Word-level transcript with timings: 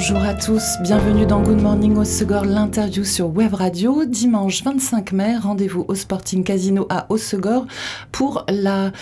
Bonjour 0.00 0.22
à 0.22 0.32
tous, 0.32 0.78
bienvenue 0.80 1.26
dans 1.26 1.42
Good 1.42 1.60
Morning 1.60 1.98
au 1.98 2.04
Segor, 2.04 2.46
l'interview 2.46 3.04
sur 3.04 3.28
Web 3.28 3.52
Radio. 3.52 4.06
Dimanche 4.06 4.64
25 4.64 5.12
mai, 5.12 5.36
rendez-vous 5.36 5.84
au 5.88 5.94
Sporting 5.94 6.42
Casino 6.42 6.86
à 6.88 7.04
Osegor 7.10 7.66
pour 8.10 8.46
la 8.48 8.92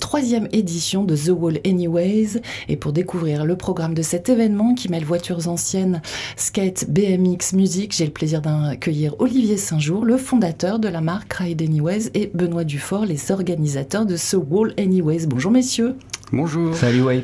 troisième 0.00 0.48
édition 0.50 1.04
de 1.04 1.14
The 1.14 1.28
Wall 1.28 1.60
Anyways 1.64 2.40
et 2.68 2.76
pour 2.76 2.92
découvrir 2.92 3.44
le 3.44 3.54
programme 3.54 3.94
de 3.94 4.02
cet 4.02 4.30
événement 4.30 4.74
qui 4.74 4.88
mêle 4.88 5.04
voitures 5.04 5.46
anciennes, 5.46 6.02
skate, 6.34 6.86
BMX, 6.90 7.52
musique. 7.52 7.94
J'ai 7.96 8.06
le 8.06 8.10
plaisir 8.10 8.42
d'accueillir 8.42 9.14
Olivier 9.20 9.58
Saint-Jour, 9.58 10.04
le 10.04 10.16
fondateur 10.16 10.80
de 10.80 10.88
la 10.88 11.00
marque 11.00 11.34
Ride 11.34 11.62
Anyways 11.62 12.10
et 12.14 12.32
Benoît 12.34 12.64
Dufort, 12.64 13.06
les 13.06 13.30
organisateurs 13.30 14.06
de 14.06 14.16
The 14.16 14.34
Wall 14.50 14.74
Anyways. 14.76 15.28
Bonjour 15.28 15.52
messieurs. 15.52 15.94
Bonjour. 16.32 16.74
Salut 16.74 17.02
Wade. 17.02 17.22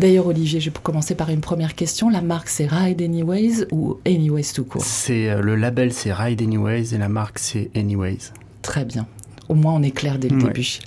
D'ailleurs, 0.00 0.26
Olivier, 0.26 0.60
je 0.60 0.70
vais 0.70 0.76
commencer 0.82 1.14
par 1.14 1.30
une 1.30 1.40
première 1.40 1.74
question. 1.74 2.10
La 2.10 2.20
marque, 2.20 2.48
c'est 2.48 2.66
Ride 2.66 3.00
Anyways 3.00 3.66
ou 3.70 3.98
Anyways 4.06 4.52
tout 4.52 4.64
court 4.64 4.82
C'est 4.84 5.30
euh, 5.30 5.40
le 5.40 5.54
label, 5.54 5.92
c'est 5.92 6.12
Ride 6.12 6.42
Anyways 6.42 6.94
et 6.94 6.98
la 6.98 7.08
marque, 7.08 7.38
c'est 7.38 7.70
Anyways. 7.76 8.32
Très 8.62 8.84
bien. 8.84 9.06
Au 9.48 9.54
moins, 9.54 9.74
on 9.74 9.82
est 9.82 9.92
clair 9.92 10.18
dès 10.18 10.30
le 10.30 10.40
début. 10.40 10.78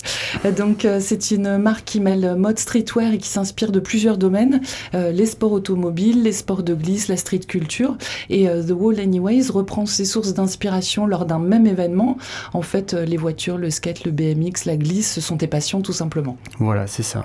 Euh, 0.43 0.51
donc, 0.51 0.83
euh, 0.83 0.99
c'est 0.99 1.31
une 1.31 1.57
marque 1.57 1.85
qui 1.85 1.99
mêle 2.01 2.35
mode 2.35 2.59
streetwear 2.59 3.13
et 3.13 3.17
qui 3.19 3.29
s'inspire 3.29 3.71
de 3.71 3.79
plusieurs 3.79 4.17
domaines 4.17 4.61
les 4.93 5.25
sports 5.27 5.51
automobiles, 5.51 6.23
les 6.23 6.31
sports 6.31 6.63
de 6.63 6.73
glisse, 6.73 7.07
la 7.07 7.17
street 7.17 7.45
culture. 7.47 7.97
Et 8.29 8.47
The 8.47 8.71
Wall 8.71 8.99
Anyways 8.99 9.51
reprend 9.51 9.85
ses 9.85 10.05
sources 10.05 10.33
d'inspiration 10.33 11.05
lors 11.05 11.25
d'un 11.25 11.39
même 11.39 11.65
événement. 11.65 12.17
En 12.53 12.63
fait, 12.63 12.93
les 12.93 13.17
voitures, 13.17 13.57
le 13.57 13.69
skate, 13.69 14.03
le 14.03 14.11
BMX, 14.11 14.65
la 14.65 14.75
glisse, 14.75 15.13
ce 15.13 15.21
sont 15.21 15.37
tes 15.37 15.47
passions 15.47 15.81
tout 15.81 15.93
simplement. 15.93 16.35
Voilà, 16.59 16.87
c'est 16.87 17.03
ça. 17.03 17.23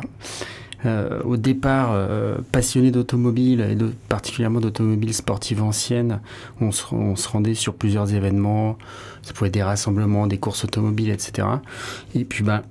Euh, 0.85 1.21
au 1.23 1.37
départ 1.37 1.91
euh, 1.93 2.39
passionné 2.51 2.91
d'automobile 2.91 3.61
et 3.61 3.77
particulièrement 4.09 4.61
d'automobile 4.61 5.15
sportive 5.15 5.63
ancienne, 5.63 6.21
on 6.61 6.73
se, 6.73 7.29
rendait 7.29 7.55
sur 7.55 7.75
plusieurs 7.75 8.13
événements, 8.15 8.77
ça 9.23 9.33
pouvait 9.33 9.47
être 9.47 9.55
des 9.55 9.63
rassemblements, 9.63 10.27
des 10.27 10.39
courses 10.39 10.65
automobiles, 10.65 11.11
etc. 11.11 11.47
Et 12.17 12.25
puis 12.25 12.43
ben, 12.43 12.63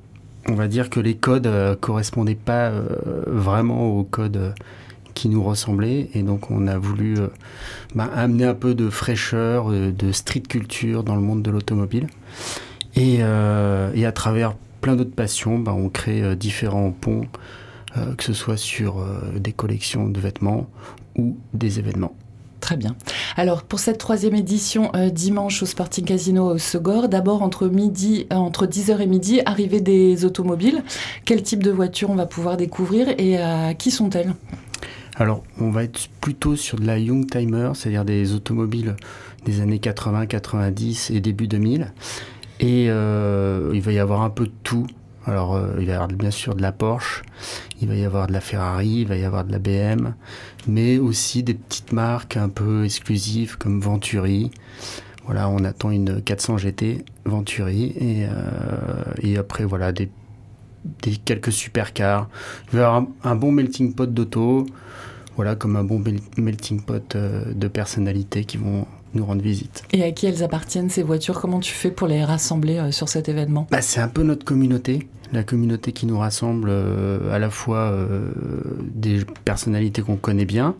on 0.50 0.56
va 0.56 0.68
dire 0.68 0.90
que 0.90 1.00
les 1.00 1.16
codes 1.16 1.48
euh, 1.48 1.76
correspondaient 1.78 2.36
pas 2.36 2.70
euh, 2.70 2.84
vraiment 3.28 3.98
aux 3.98 4.04
codes 4.04 4.56
qui 5.14 5.30
nous 5.30 5.44
ressemblaient 5.44 6.10
et 6.14 6.24
donc 6.24 6.52
on 6.52 6.68
a 6.68 6.78
voulu 6.78 7.16
ben, 7.96 8.10
amener 8.14 8.46
un 8.46 8.54
peu 8.54 8.74
de 8.74 8.90
fraîcheur, 8.90 9.70
de 9.70 10.12
street 10.12 10.44
culture 10.50 11.04
dans 11.04 11.16
le 11.16 11.22
monde 11.22 11.44
de 11.44 11.52
l'automobile. 11.52 12.08
Et, 12.96 13.20
et, 13.20 14.06
à 14.06 14.12
travers 14.14 14.54
plein 14.80 14.96
d'autres 14.96 15.16
passions, 15.16 15.60
ben, 15.60 15.74
on 15.74 15.90
crée 15.90 16.36
différents 16.38 16.92
ponts 16.92 17.26
euh, 17.98 18.16
que 18.16 18.24
ce 18.24 18.32
soit 18.32 18.56
sur 18.56 19.00
euh, 19.00 19.38
des 19.38 19.52
collections 19.52 20.08
de 20.08 20.18
vêtements 20.18 20.68
ou 21.18 21.38
des 21.54 21.78
événements. 21.78 22.16
Très 22.62 22.78
bien. 22.78 22.96
Alors 23.36 23.64
pour 23.64 23.80
cette 23.80 23.98
troisième 23.98 24.36
édition 24.36 24.92
euh, 24.96 25.10
dimanche 25.10 25.62
au 25.62 25.66
Sporting 25.66 26.06
Casino 26.06 26.54
au 26.54 26.58
Segor, 26.58 27.10
d'abord 27.10 27.44
entre 27.44 27.68
midi, 27.68 28.28
entre 28.32 28.66
10h 28.66 29.02
et 29.02 29.08
midi, 29.08 29.42
arrivée 29.46 29.82
des 29.82 30.24
automobiles. 30.24 30.84
Quel 31.26 31.44
type 31.44 31.64
de 31.64 31.72
voiture 31.72 32.10
on 32.12 32.16
va 32.16 32.26
pouvoir 32.26 32.56
découvrir 32.56 33.10
et 33.18 33.38
à 33.38 33.74
qui 33.74 33.92
sont-elles? 33.92 34.36
Alors 35.16 35.44
on 35.60 35.70
va 35.70 35.84
être 35.84 36.08
plutôt 36.22 36.56
sur 36.56 36.80
de 36.80 36.86
la 36.86 36.98
Young 36.98 37.30
Timer, 37.30 37.72
c'est-à-dire 37.74 38.06
des 38.06 38.34
automobiles 38.34 38.96
des 39.44 39.60
années 39.60 39.80
80, 39.80 40.28
90 40.28 41.12
et 41.12 41.20
début 41.20 41.50
2000. 41.50 41.92
Et 42.62 42.86
il 42.86 43.82
va 43.82 43.92
y 43.92 44.00
avoir 44.00 44.22
un 44.22 44.30
peu 44.30 44.46
de 44.46 44.54
tout. 44.64 44.86
Alors, 45.26 45.56
euh, 45.56 45.76
il 45.80 45.86
va 45.86 45.92
y 45.92 45.96
avoir 45.96 46.08
bien 46.08 46.32
sûr 46.32 46.56
de 46.56 46.62
la 46.62 46.72
Porsche, 46.72 47.22
il 47.80 47.88
va 47.88 47.96
y 47.96 48.04
avoir 48.06 48.28
de 48.28 48.34
la 48.34 48.42
Ferrari, 48.42 49.02
il 49.02 49.08
va 49.08 49.16
y 49.18 49.24
avoir 49.24 49.46
de 49.46 49.52
la 49.52 49.60
BM, 49.60 50.16
mais 50.68 50.98
aussi 50.98 51.44
des 51.44 51.54
petites 51.54 51.92
marques 51.92 52.38
un 52.38 52.50
peu 52.50 52.86
exclusives 52.86 53.58
comme 53.58 53.80
Venturi. 53.80 54.52
Voilà, 55.26 55.48
on 55.50 55.64
attend 55.64 55.92
une 55.92 56.22
400 56.22 56.58
GT 56.58 57.06
Venturi 57.26 57.94
et, 57.98 58.26
euh, 58.26 59.04
et 59.22 59.38
après, 59.38 59.64
voilà, 59.64 59.92
des, 59.92 60.10
quelques 61.24 61.52
supercars. 61.52 62.28
Il 62.66 62.78
va 62.78 62.82
y 62.82 62.86
avoir 62.86 63.02
un, 63.02 63.08
un 63.24 63.36
bon 63.36 63.52
melting 63.52 63.94
pot 63.94 64.12
d'auto, 64.12 64.66
voilà, 65.36 65.56
comme 65.56 65.76
un 65.76 65.84
bon 65.84 66.04
melting 66.38 66.82
pot 66.82 67.16
euh, 67.16 67.54
de 67.54 67.68
personnalités 67.68 68.46
qui 68.46 68.58
vont 68.58 68.88
nous 69.14 69.26
rendre 69.26 69.42
visite. 69.42 69.84
Et 69.92 70.04
à 70.04 70.12
qui 70.12 70.26
elles 70.26 70.44
appartiennent 70.44 70.90
ces 70.90 71.04
voitures 71.04 71.40
Comment 71.40 71.60
tu 71.60 71.74
fais 71.74 71.92
pour 71.92 72.08
les 72.08 72.24
rassembler 72.24 72.78
euh, 72.78 72.92
sur 72.92 73.10
cet 73.10 73.30
événement? 73.30 73.68
Bah, 73.72 73.82
C'est 73.82 74.02
un 74.02 74.08
peu 74.08 74.24
notre 74.24 74.46
communauté, 74.46 75.08
la 75.32 75.44
communauté 75.44 75.92
qui 75.92 76.06
nous 76.06 76.18
rassemble 76.18 76.70
euh, 76.70 77.34
à 77.34 77.40
la 77.40 77.50
fois 77.50 77.92
euh, 77.92 78.32
des 78.94 79.26
personnalités 79.46 80.02
qu'on 80.02 80.18
connaît 80.18 80.46
bien 80.46 80.76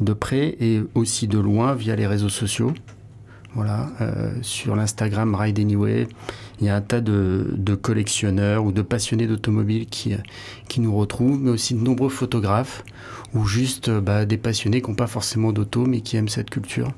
de 0.00 0.12
près 0.12 0.56
et 0.60 0.82
aussi 0.94 1.28
de 1.28 1.38
loin 1.38 1.74
via 1.74 1.96
les 1.96 2.06
réseaux 2.06 2.28
sociaux. 2.28 2.72
Voilà, 3.56 3.88
sur 4.42 4.74
l'Instagram 4.74 5.36
Ride 5.36 5.60
Anyway, 5.60 6.08
il 6.60 6.66
y 6.66 6.68
a 6.68 6.74
un 6.74 6.80
tas 6.80 7.00
de, 7.00 7.54
de 7.56 7.76
collectionneurs 7.76 8.64
ou 8.64 8.72
de 8.72 8.82
passionnés 8.82 9.28
d'automobile 9.28 9.86
qui, 9.86 10.16
qui 10.68 10.80
nous 10.80 10.92
retrouvent, 10.92 11.40
mais 11.40 11.52
aussi 11.52 11.74
de 11.74 11.78
nombreux 11.78 12.08
photographes 12.08 12.82
ou 13.32 13.44
juste 13.44 13.90
bah, 13.90 14.24
des 14.24 14.38
passionnés 14.38 14.82
qui 14.82 14.90
n'ont 14.90 14.96
pas 14.96 15.06
forcément 15.06 15.52
d'auto 15.52 15.86
mais 15.86 16.00
qui 16.00 16.16
aiment 16.16 16.28
cette 16.28 16.50
culture. 16.50 16.90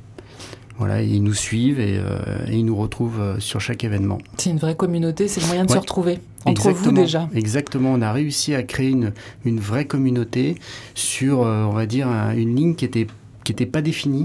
Voilà, 0.78 1.02
ils 1.02 1.22
nous 1.22 1.34
suivent 1.34 1.80
et, 1.80 1.98
euh, 1.98 2.18
et, 2.48 2.56
ils 2.58 2.64
nous 2.64 2.76
retrouvent 2.76 3.20
euh, 3.20 3.40
sur 3.40 3.60
chaque 3.60 3.82
événement. 3.82 4.18
C'est 4.36 4.50
une 4.50 4.58
vraie 4.58 4.76
communauté, 4.76 5.26
c'est 5.26 5.40
le 5.40 5.46
moyen 5.46 5.64
de 5.64 5.70
se 5.70 5.78
retrouver 5.78 6.18
entre 6.44 6.70
vous 6.70 6.92
déjà. 6.92 7.28
Exactement, 7.34 7.92
on 7.92 8.02
a 8.02 8.12
réussi 8.12 8.54
à 8.54 8.62
créer 8.62 8.90
une, 8.90 9.12
une 9.44 9.58
vraie 9.58 9.86
communauté 9.86 10.56
sur, 10.94 11.42
euh, 11.42 11.64
on 11.64 11.72
va 11.72 11.86
dire, 11.86 12.08
un, 12.08 12.36
une 12.36 12.54
ligne 12.54 12.74
qui 12.74 12.84
était 12.84 13.06
qui 13.44 13.52
n'était 13.52 13.66
pas 13.66 13.80
définie, 13.80 14.24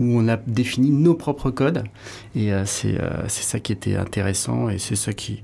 où 0.00 0.18
on 0.18 0.26
a 0.26 0.36
défini 0.36 0.90
nos 0.90 1.14
propres 1.14 1.52
codes. 1.52 1.84
Et 2.34 2.52
euh, 2.52 2.64
c'est 2.66 2.98
ça 3.28 3.60
qui 3.60 3.70
était 3.70 3.94
intéressant 3.94 4.68
et 4.68 4.78
c'est 4.78 4.96
ça 4.96 5.12
qui, 5.12 5.40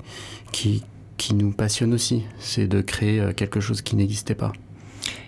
qui, 0.51 0.83
qui 1.19 1.35
nous 1.35 1.53
passionne 1.53 1.95
aussi, 1.95 2.25
c'est 2.41 2.67
de 2.67 2.81
créer 2.81 3.33
quelque 3.37 3.61
chose 3.61 3.81
qui 3.81 3.95
n'existait 3.95 4.35
pas. 4.35 4.53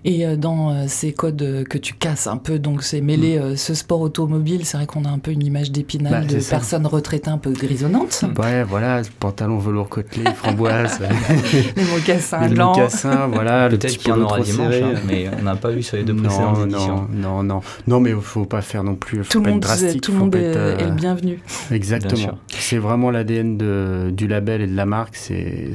Et 0.04 0.26
euh, 0.26 0.36
dans 0.36 0.70
euh, 0.70 0.84
ces 0.86 1.12
codes 1.12 1.64
que 1.68 1.78
tu 1.78 1.94
casses 1.94 2.26
un 2.26 2.36
peu, 2.36 2.58
donc 2.58 2.82
c'est 2.82 3.00
mêler 3.00 3.38
mm. 3.38 3.56
ce 3.56 3.74
sport 3.74 4.00
automobile, 4.00 4.64
c'est 4.64 4.76
vrai 4.76 4.86
qu'on 4.86 5.04
a 5.04 5.08
un 5.08 5.18
peu 5.18 5.30
une 5.30 5.42
image 5.42 5.70
d'épinal 5.70 6.26
bah, 6.26 6.34
de 6.34 6.40
personnes 6.42 6.86
retraitées 6.86 7.30
un 7.30 7.38
peu 7.38 7.50
grisonnantes. 7.52 8.24
Ouais, 8.38 8.64
voilà, 8.64 9.00
pantalon 9.18 9.58
velours 9.58 9.88
côtelé, 9.88 10.24
framboise. 10.34 11.00
les 11.76 11.84
mocassins 11.84 12.46
les 12.46 12.54
blancs. 12.54 12.76
mocassins, 12.76 13.28
voilà, 13.32 13.68
le 13.68 13.78
petit 13.78 13.96
qu'il 13.96 14.08
y 14.08 14.12
en 14.12 14.20
aura 14.20 14.40
dimanche, 14.40 14.74
hein, 14.74 15.00
mais 15.06 15.30
on 15.38 15.42
n'a 15.42 15.56
pas 15.56 15.72
eu 15.72 15.82
sur 15.82 15.96
les 15.96 16.04
deux 16.04 16.14
précédentes 16.14 16.58
non, 16.58 16.66
éditions. 16.66 17.08
Non, 17.12 17.42
non, 17.42 17.60
non, 17.86 18.00
mais 18.00 18.10
il 18.10 18.20
faut 18.20 18.44
pas 18.44 18.60
faire 18.60 18.84
non 18.84 18.96
plus, 18.96 19.24
faut 19.24 19.32
tout 19.32 19.42
pas 19.42 19.50
le 19.50 19.56
être 19.56 19.62
drastique. 19.62 20.00
Tout 20.02 20.12
le 20.12 20.18
monde 20.18 20.34
est, 20.34 20.42
être, 20.42 20.56
euh, 20.56 20.76
est, 20.76 20.84
le 20.84 20.92
bienvenu. 20.92 21.38
Exactement. 21.70 22.38
C'est 22.48 22.78
vraiment 22.78 23.10
l'ADN 23.10 24.12
du 24.12 24.28
label 24.28 24.60
et 24.60 24.66
de 24.66 24.76
la 24.76 24.86
marque, 24.86 25.16
c'est 25.16 25.72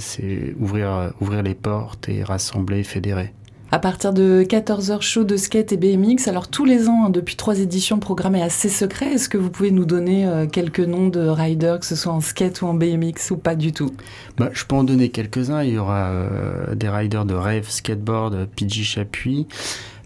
ouvrir, 0.59 1.13
ouvrir 1.19 1.41
les 1.41 1.55
portes 1.55 2.09
et 2.09 2.23
rassembler, 2.23 2.83
fédérer. 2.83 3.33
À 3.71 3.77
partir 3.77 4.13
de 4.13 4.43
14h 4.43 5.01
show 5.01 5.23
de 5.23 5.37
skate 5.37 5.71
et 5.73 5.77
BMX, 5.77 6.27
alors 6.27 6.47
tous 6.47 6.65
les 6.65 6.89
ans, 6.89 7.05
hein, 7.05 7.09
depuis 7.11 7.35
trois 7.35 7.59
éditions, 7.59 7.99
est 7.99 8.41
assez 8.41 8.67
secret. 8.67 9.13
Est-ce 9.13 9.29
que 9.29 9.37
vous 9.37 9.51
pouvez 9.51 9.69
nous 9.69 9.85
donner 9.85 10.25
euh, 10.25 10.47
quelques 10.47 10.79
noms 10.79 11.09
de 11.09 11.27
riders, 11.27 11.79
que 11.79 11.85
ce 11.85 11.95
soit 11.95 12.11
en 12.11 12.19
skate 12.19 12.63
ou 12.63 12.65
en 12.65 12.73
BMX 12.73 13.29
ou 13.29 13.37
pas 13.37 13.55
du 13.55 13.71
tout? 13.71 13.93
Bah, 14.37 14.49
Je 14.53 14.65
peux 14.65 14.75
en 14.75 14.83
donner 14.83 15.09
quelques-uns. 15.09 15.61
Il 15.61 15.73
y 15.73 15.77
aura 15.77 16.07
euh, 16.09 16.73
des 16.73 16.89
riders 16.89 17.25
de 17.25 17.35
rêve, 17.35 17.69
skateboard, 17.69 18.47
PG 18.55 18.83
Chapuis. 18.83 19.47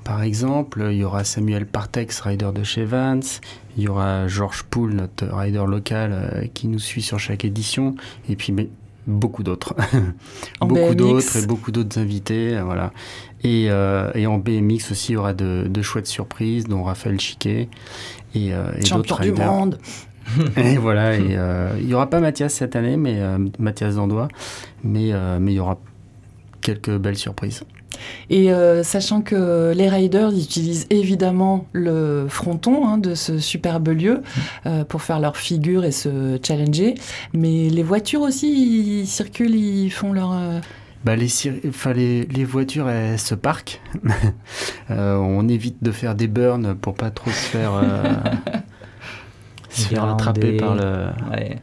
Par 0.03 0.21
exemple, 0.23 0.85
il 0.91 0.97
y 0.97 1.03
aura 1.05 1.23
Samuel 1.23 1.65
Partex, 1.65 2.19
rider 2.19 2.49
de 2.53 2.63
chez 2.63 2.83
Vance. 2.83 3.39
Il 3.77 3.83
y 3.83 3.87
aura 3.87 4.27
Georges 4.27 4.63
Poul, 4.63 4.93
notre 4.93 5.25
rider 5.33 5.63
local, 5.65 6.11
euh, 6.11 6.47
qui 6.53 6.67
nous 6.67 6.79
suit 6.79 7.01
sur 7.01 7.17
chaque 7.17 7.45
édition. 7.45 7.95
Et 8.27 8.35
puis, 8.35 8.53
beaucoup 9.07 9.43
d'autres. 9.43 9.75
beaucoup 10.61 10.95
d'autres 10.95 11.37
et 11.37 11.45
beaucoup 11.45 11.71
d'autres 11.71 11.99
invités. 11.99 12.59
Voilà. 12.61 12.91
Et, 13.43 13.67
euh, 13.69 14.11
et, 14.15 14.25
en 14.25 14.37
BMX 14.37 14.91
aussi, 14.91 15.11
il 15.11 15.15
y 15.15 15.17
aura 15.17 15.33
de, 15.33 15.67
de 15.67 15.81
chouettes 15.81 16.07
surprises, 16.07 16.65
dont 16.65 16.83
Raphaël 16.83 17.19
Chiquet 17.19 17.67
et, 18.35 18.53
euh, 18.53 18.71
et 18.77 18.89
d'autres 18.89 19.21
du 19.21 19.31
monde. 19.33 19.77
et 20.57 20.77
voilà, 20.77 21.15
et, 21.15 21.35
euh, 21.35 21.75
il 21.79 21.87
n'y 21.87 21.93
aura 21.93 22.09
pas 22.09 22.21
Mathias 22.21 22.53
cette 22.53 22.77
année, 22.77 22.95
mais 22.95 23.19
euh, 23.19 23.37
Mathias 23.59 23.95
Dandois, 23.95 24.29
mais, 24.83 25.11
mais 25.39 25.51
il 25.51 25.55
y 25.55 25.59
aura 25.59 25.77
quelques 26.61 26.97
belles 26.97 27.17
surprises. 27.17 27.63
Et 28.29 28.51
euh, 28.51 28.83
sachant 28.83 29.21
que 29.21 29.73
les 29.75 29.89
riders 29.89 30.31
utilisent 30.31 30.87
évidemment 30.89 31.67
le 31.73 32.25
fronton 32.27 32.87
hein, 32.87 32.97
de 32.97 33.15
ce 33.15 33.39
superbe 33.39 33.89
lieu 33.89 34.21
euh, 34.65 34.83
pour 34.83 35.01
faire 35.01 35.19
leur 35.19 35.37
figure 35.37 35.85
et 35.85 35.91
se 35.91 36.39
challenger, 36.43 36.95
mais 37.33 37.69
les 37.69 37.83
voitures 37.83 38.21
aussi 38.21 39.01
ils 39.01 39.07
circulent, 39.07 39.55
ils 39.55 39.91
font 39.91 40.13
leur, 40.13 40.33
euh, 40.33 40.59
bah, 41.03 41.17
les, 41.17 41.27
enfin, 41.67 41.91
les, 41.91 42.23
les, 42.25 42.45
voitures, 42.45 42.89
elles 42.89 43.19
se 43.19 43.35
parquent. 43.35 43.81
euh, 44.89 45.15
on 45.15 45.49
évite 45.49 45.83
de 45.83 45.91
faire 45.91 46.15
des 46.15 46.27
burns 46.27 46.75
pour 46.75 46.95
pas 46.95 47.11
trop 47.11 47.29
se 47.29 47.35
faire, 47.35 47.73
euh, 47.73 48.13
se 49.69 49.87
faire 49.87 50.05
attraper 50.05 50.53
par 50.57 50.75
le... 50.75 51.07
Ouais. 51.29 51.59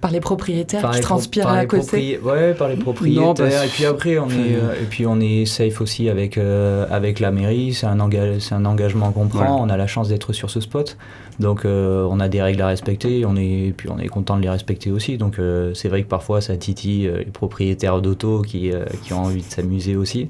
Par 0.00 0.10
les 0.10 0.20
propriétaires 0.20 0.80
par 0.80 0.92
qui 0.92 1.00
transpirent 1.00 1.48
à 1.48 1.66
côté. 1.66 2.18
Ouais, 2.22 2.54
par 2.54 2.68
les 2.68 2.76
propriétaires. 2.76 3.64
et 3.64 3.68
puis 3.68 3.84
après, 3.84 4.18
on 4.18 4.30
est, 4.30 4.54
euh, 4.54 4.80
et 4.80 4.86
puis 4.88 5.06
on 5.06 5.20
est 5.20 5.44
safe 5.44 5.80
aussi 5.82 6.08
avec, 6.08 6.38
euh, 6.38 6.86
avec 6.90 7.20
la 7.20 7.30
mairie. 7.30 7.74
C'est 7.74 7.86
un, 7.86 8.00
engagement 8.00 8.40
c'est 8.40 8.54
un 8.54 8.64
engagement 8.64 9.12
qu'on 9.12 9.28
prend. 9.28 9.62
On 9.62 9.68
a 9.68 9.76
la 9.76 9.86
chance 9.86 10.08
d'être 10.08 10.32
sur 10.32 10.48
ce 10.48 10.60
spot. 10.60 10.96
Donc 11.38 11.64
euh, 11.64 12.06
on 12.10 12.18
a 12.18 12.28
des 12.28 12.40
règles 12.40 12.62
à 12.62 12.68
respecter. 12.68 13.26
On 13.26 13.36
est, 13.36 13.66
et 13.66 13.74
puis 13.76 13.90
on 13.90 13.98
est 13.98 14.08
content 14.08 14.36
de 14.36 14.42
les 14.42 14.50
respecter 14.50 14.90
aussi. 14.90 15.18
Donc 15.18 15.38
c'est 15.74 15.88
vrai 15.88 16.02
que 16.02 16.08
parfois 16.08 16.40
ça 16.40 16.56
titille 16.56 17.10
les 17.14 17.24
propriétaires 17.24 18.00
d'auto 18.00 18.40
qui, 18.40 18.70
qui 19.02 19.12
ont 19.12 19.24
envie 19.24 19.42
de 19.42 19.50
s'amuser 19.50 19.96
aussi. 19.96 20.28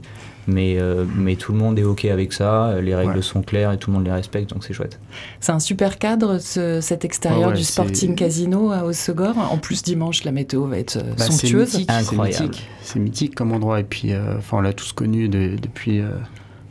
Mais, 0.52 0.78
euh, 0.78 1.04
mais 1.16 1.36
tout 1.36 1.52
le 1.52 1.58
monde 1.58 1.78
est 1.78 1.84
OK 1.84 2.04
avec 2.06 2.32
ça, 2.32 2.80
les 2.80 2.94
règles 2.94 3.22
sont 3.22 3.42
claires 3.42 3.72
et 3.72 3.78
tout 3.78 3.90
le 3.90 3.96
monde 3.96 4.06
les 4.06 4.12
respecte, 4.12 4.50
donc 4.50 4.64
c'est 4.64 4.72
chouette. 4.72 4.98
C'est 5.40 5.52
un 5.52 5.60
super 5.60 5.98
cadre, 5.98 6.38
ce, 6.38 6.80
cet 6.80 7.04
extérieur 7.04 7.52
du 7.52 7.62
Sporting 7.62 8.14
Casino 8.14 8.72
à 8.72 8.84
Osegor. 8.84 9.38
En 9.38 9.58
plus, 9.58 9.82
dimanche, 9.82 10.24
la 10.24 10.32
météo 10.32 10.66
va 10.66 10.78
être 10.78 10.96
euh, 10.96 11.14
bah, 11.16 11.24
somptueuse. 11.24 11.84
C'est 11.86 12.16
mythique, 12.16 12.68
c'est 12.82 12.98
mythique, 12.98 13.34
comme 13.34 13.52
endroit. 13.52 13.80
Et 13.80 13.84
puis, 13.84 14.12
euh, 14.12 14.38
enfin, 14.38 14.58
on 14.58 14.60
l'a 14.60 14.72
tous 14.72 14.92
connu 14.92 15.28
depuis 15.28 16.02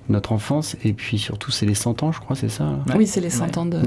notre 0.09 0.31
enfance. 0.31 0.75
Et 0.83 0.94
puis 0.94 1.17
surtout, 1.17 1.51
c'est 1.51 1.65
les 1.65 1.75
100 1.75 2.03
ans, 2.03 2.11
je 2.11 2.19
crois, 2.19 2.35
c'est 2.35 2.50
ça 2.50 2.79
Oui, 2.95 3.07
c'est 3.07 3.21
les 3.21 3.29
100 3.29 3.57
ans 3.57 3.65
de, 3.65 3.79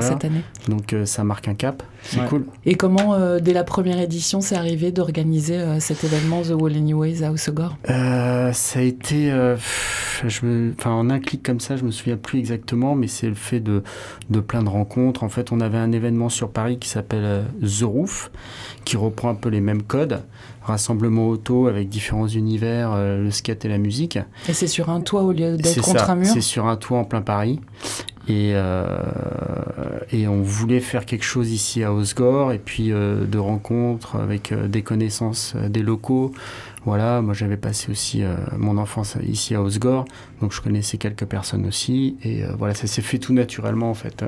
cette 0.00 0.24
année. 0.24 0.42
Donc 0.68 0.92
euh, 0.92 1.06
ça 1.06 1.24
marque 1.24 1.48
un 1.48 1.54
cap, 1.54 1.82
c'est 2.02 2.24
cool. 2.26 2.44
Et 2.64 2.74
comment, 2.74 3.14
euh, 3.14 3.40
dès 3.40 3.52
la 3.52 3.64
première 3.64 3.98
édition, 4.00 4.40
c'est 4.40 4.56
arrivé 4.56 4.92
d'organiser 4.92 5.56
euh, 5.56 5.80
cet 5.80 6.04
événement 6.04 6.42
The 6.42 6.50
Wall 6.50 6.76
Anyways 6.76 7.22
à 7.24 7.32
Osegor? 7.32 7.76
Ça 7.86 8.78
a 8.78 8.82
été, 8.82 9.32
je 10.26 10.72
enfin, 10.72 10.90
en 10.90 11.10
un 11.10 11.20
clic 11.20 11.42
comme 11.42 11.60
ça, 11.60 11.76
je 11.76 11.84
me 11.84 11.90
souviens 11.90 12.16
plus 12.16 12.38
exactement, 12.38 12.94
mais 12.94 13.06
c'est 13.06 13.28
le 13.28 13.34
fait 13.34 13.60
de, 13.60 13.82
de 14.30 14.40
plein 14.40 14.62
de 14.62 14.68
rencontres. 14.68 15.22
En 15.22 15.28
fait, 15.28 15.52
on 15.52 15.60
avait 15.60 15.78
un 15.78 15.92
événement 15.92 16.28
sur 16.28 16.50
Paris 16.50 16.78
qui 16.78 16.88
s'appelle 16.88 17.44
The 17.62 17.82
Roof, 17.82 18.30
qui 18.84 18.96
reprend 18.96 19.30
un 19.30 19.34
peu 19.34 19.48
les 19.48 19.60
mêmes 19.60 19.82
codes 19.82 20.22
rassemblement 20.68 21.28
auto 21.28 21.66
avec 21.66 21.88
différents 21.88 22.28
univers, 22.28 22.92
euh, 22.92 23.24
le 23.24 23.30
skate 23.30 23.64
et 23.64 23.68
la 23.68 23.78
musique. 23.78 24.18
Et 24.48 24.52
c'est 24.52 24.66
sur 24.66 24.90
un 24.90 25.00
toit 25.00 25.22
au 25.22 25.32
lieu 25.32 25.56
d'être 25.56 25.80
contre 25.80 26.10
un 26.10 26.16
mur? 26.16 26.26
C'est 26.26 26.40
sur 26.40 26.66
un 26.66 26.76
toit 26.76 26.98
en 26.98 27.04
plein 27.04 27.22
Paris. 27.22 27.60
Et, 28.28 28.52
euh, 28.52 28.98
et 30.12 30.28
on 30.28 30.42
voulait 30.42 30.80
faire 30.80 31.06
quelque 31.06 31.24
chose 31.24 31.50
ici 31.50 31.82
à 31.82 31.94
Osgore 31.94 32.52
et 32.52 32.58
puis 32.58 32.92
euh, 32.92 33.24
de 33.24 33.38
rencontres 33.38 34.16
avec 34.16 34.52
des 34.52 34.82
connaissances 34.82 35.54
des 35.70 35.82
locaux. 35.82 36.32
Voilà, 36.88 37.20
moi 37.20 37.34
j'avais 37.34 37.56
passé 37.56 37.90
aussi 37.90 38.22
mon 38.56 38.78
enfance 38.78 39.16
ici 39.22 39.54
à 39.54 39.62
Osgore, 39.62 40.06
donc 40.40 40.52
je 40.52 40.60
connaissais 40.60 40.96
quelques 40.96 41.26
personnes 41.26 41.66
aussi. 41.66 42.16
Et 42.24 42.42
voilà, 42.56 42.74
ça 42.74 42.86
s'est 42.86 43.02
fait 43.02 43.18
tout 43.18 43.34
naturellement 43.34 43.90
en 43.90 43.94
fait 43.94 44.24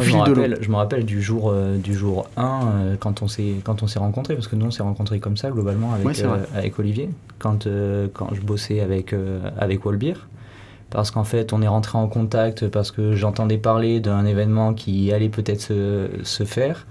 je, 0.00 0.12
me 0.12 0.18
rappelle, 0.18 0.58
je 0.60 0.70
me 0.70 0.76
rappelle 0.76 1.04
du 1.04 1.20
jour, 1.22 1.50
euh, 1.50 1.76
du 1.76 1.94
jour 1.94 2.26
1 2.36 2.42
euh, 2.42 2.96
quand 2.98 3.22
on 3.22 3.28
s'est 3.28 3.98
rencontrés 3.98 4.34
parce 4.34 4.48
que 4.48 4.56
nous 4.56 4.66
on 4.66 4.70
s'est 4.70 4.82
rencontrés 4.82 5.20
comme 5.20 5.36
ça 5.36 5.50
globalement 5.50 5.92
avec, 5.92 6.20
euh, 6.20 6.44
avec 6.54 6.78
Olivier 6.78 7.10
quand, 7.38 7.68
quand 8.14 8.34
je 8.34 8.40
bossais 8.40 8.80
avec, 8.80 9.14
avec 9.58 9.84
Walbeer 9.84 10.26
parce 10.90 11.10
qu'en 11.10 11.24
fait 11.24 11.52
on 11.52 11.62
est 11.62 11.68
rentré 11.68 11.98
en 11.98 12.08
contact 12.08 12.68
parce 12.68 12.90
que 12.90 13.14
j'entendais 13.14 13.58
parler 13.58 14.00
d'un 14.00 14.24
événement 14.24 14.74
qui 14.74 15.12
allait 15.12 15.28
peut-être 15.28 15.60
se, 15.60 16.08
se, 16.22 16.44
faire 16.44 16.86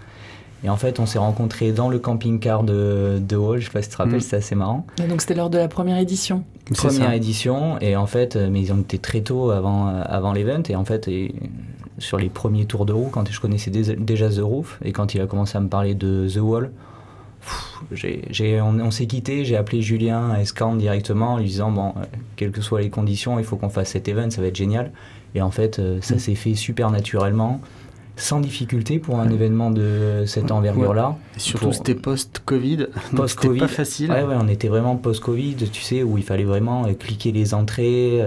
et 0.64 0.70
en 0.70 0.78
fait 0.78 1.00
on 1.00 1.06
s'est 1.06 1.20
rencontrés 1.20 1.72
dans 1.72 1.90
le 1.90 2.00
camping-car 2.00 2.64
de, 2.64 3.20
de 3.20 3.36
Hall, 3.36 3.60
je 3.60 3.66
sais 3.66 3.72
pas 3.72 3.82
si 3.82 3.90
tu 3.90 3.96
te 3.96 4.02
rappelles, 4.02 4.18
mm. 4.18 4.22
c'était 4.22 4.38
assez 4.38 4.56
marrant. 4.56 4.86
Et 5.04 5.08
donc 5.08 5.22
c'était 5.22 5.36
lors 5.36 5.50
de 5.50 5.58
la 5.58 5.68
première 5.68 5.98
édition 5.98 6.44
Première 6.74 7.14
édition 7.14 7.80
et 7.80 7.96
en 7.96 8.08
fait 8.08 8.36
mais 8.36 8.62
ils 8.62 8.72
ont 8.72 8.80
été 8.80 8.98
très 8.98 9.22
tôt 9.22 9.52
avant, 9.52 9.88
avant 9.88 10.32
l'event 10.34 10.64
et 10.70 10.76
en 10.76 10.86
fait 10.86 11.08
et, 11.08 11.34
sur 12.02 12.18
les 12.18 12.30
premiers 12.30 12.66
tours 12.66 12.86
de 12.86 12.94
roue, 12.94 13.10
quand 13.12 13.30
je 13.32 13.40
connaissais 13.40 13.72
déjà 13.72 14.30
The 14.30 14.42
Roof, 14.42 14.80
et 14.84 14.92
quand 14.92 15.14
il 15.14 15.22
a 15.22 15.28
commencé 15.28 15.58
à 15.58 15.62
me 15.62 15.70
parler 15.70 15.94
de 15.96 16.28
The 16.28 16.38
Wall, 16.38 16.72
on, 17.92 18.92
s'est 18.92 19.08
quitté, 19.08 19.46
j'ai 19.46 19.56
appelé 19.56 19.82
Julien 19.82 20.32
à 20.32 20.42
Escan 20.42 20.76
directement 20.76 21.34
en 21.34 21.38
lui 21.38 21.46
disant 21.46 21.72
bon, 21.72 21.90
euh, 21.98 22.04
quelles 22.36 22.52
que 22.52 22.62
soient 22.62 22.82
les 22.82 22.90
conditions, 22.90 23.40
il 23.40 23.46
faut 23.46 23.56
qu'on 23.56 23.70
fasse 23.70 23.90
cet 23.90 24.08
event, 24.08 24.30
ça 24.30 24.42
va 24.42 24.48
être 24.48 24.56
génial. 24.56 24.92
Et 25.34 25.42
en 25.42 25.50
fait, 25.50 25.80
euh, 25.80 26.00
ça 26.02 26.16
mm. 26.16 26.20
s'est 26.20 26.36
fait 26.36 26.56
super 26.56 26.92
naturellement, 26.92 27.62
sans 28.22 28.40
difficulté 28.40 29.00
pour 29.00 29.20
un 29.20 29.30
événement 29.30 29.72
de 29.72 30.24
cette 30.26 30.52
envergure-là. 30.52 31.18
Surtout 31.38 31.74
c'était 31.74 31.96
post-Covid, 31.96 32.88
post-Covid, 33.16 33.60
pas 33.60 33.68
facile. 33.68 34.12
Ouais, 34.12 34.24
ouais, 34.24 34.36
on 34.40 34.48
était 34.48 34.68
vraiment 34.68 34.96
post-Covid, 34.96 35.56
tu 35.72 35.82
sais, 35.82 36.04
où 36.04 36.18
il 36.18 36.24
fallait 36.24 36.44
vraiment 36.44 36.86
euh, 36.86 36.94
cliquer 36.94 37.32
les 37.32 37.54
entrées 37.54 38.22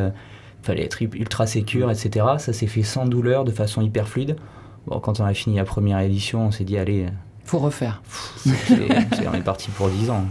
fallait 0.65 0.85
être 0.85 1.03
ultra 1.03 1.47
sécure, 1.47 1.91
etc. 1.91 2.27
Ça 2.39 2.53
s'est 2.53 2.67
fait 2.67 2.83
sans 2.83 3.07
douleur, 3.07 3.45
de 3.45 3.51
façon 3.51 3.83
hyper 3.83 4.09
fluide. 4.09 4.37
Bon, 4.87 4.99
quand 4.99 5.21
on 5.21 5.25
a 5.25 5.35
fini 5.35 5.57
la 5.57 5.65
première 5.65 6.01
édition, 6.01 6.47
on 6.47 6.51
s'est 6.51 6.65
dit, 6.65 6.79
allez. 6.79 7.07
Faut 7.45 7.59
refaire. 7.59 8.03
on 8.47 9.35
est 9.35 9.45
parti 9.45 9.71
pour 9.71 9.89
10 9.89 10.11
ans. 10.11 10.25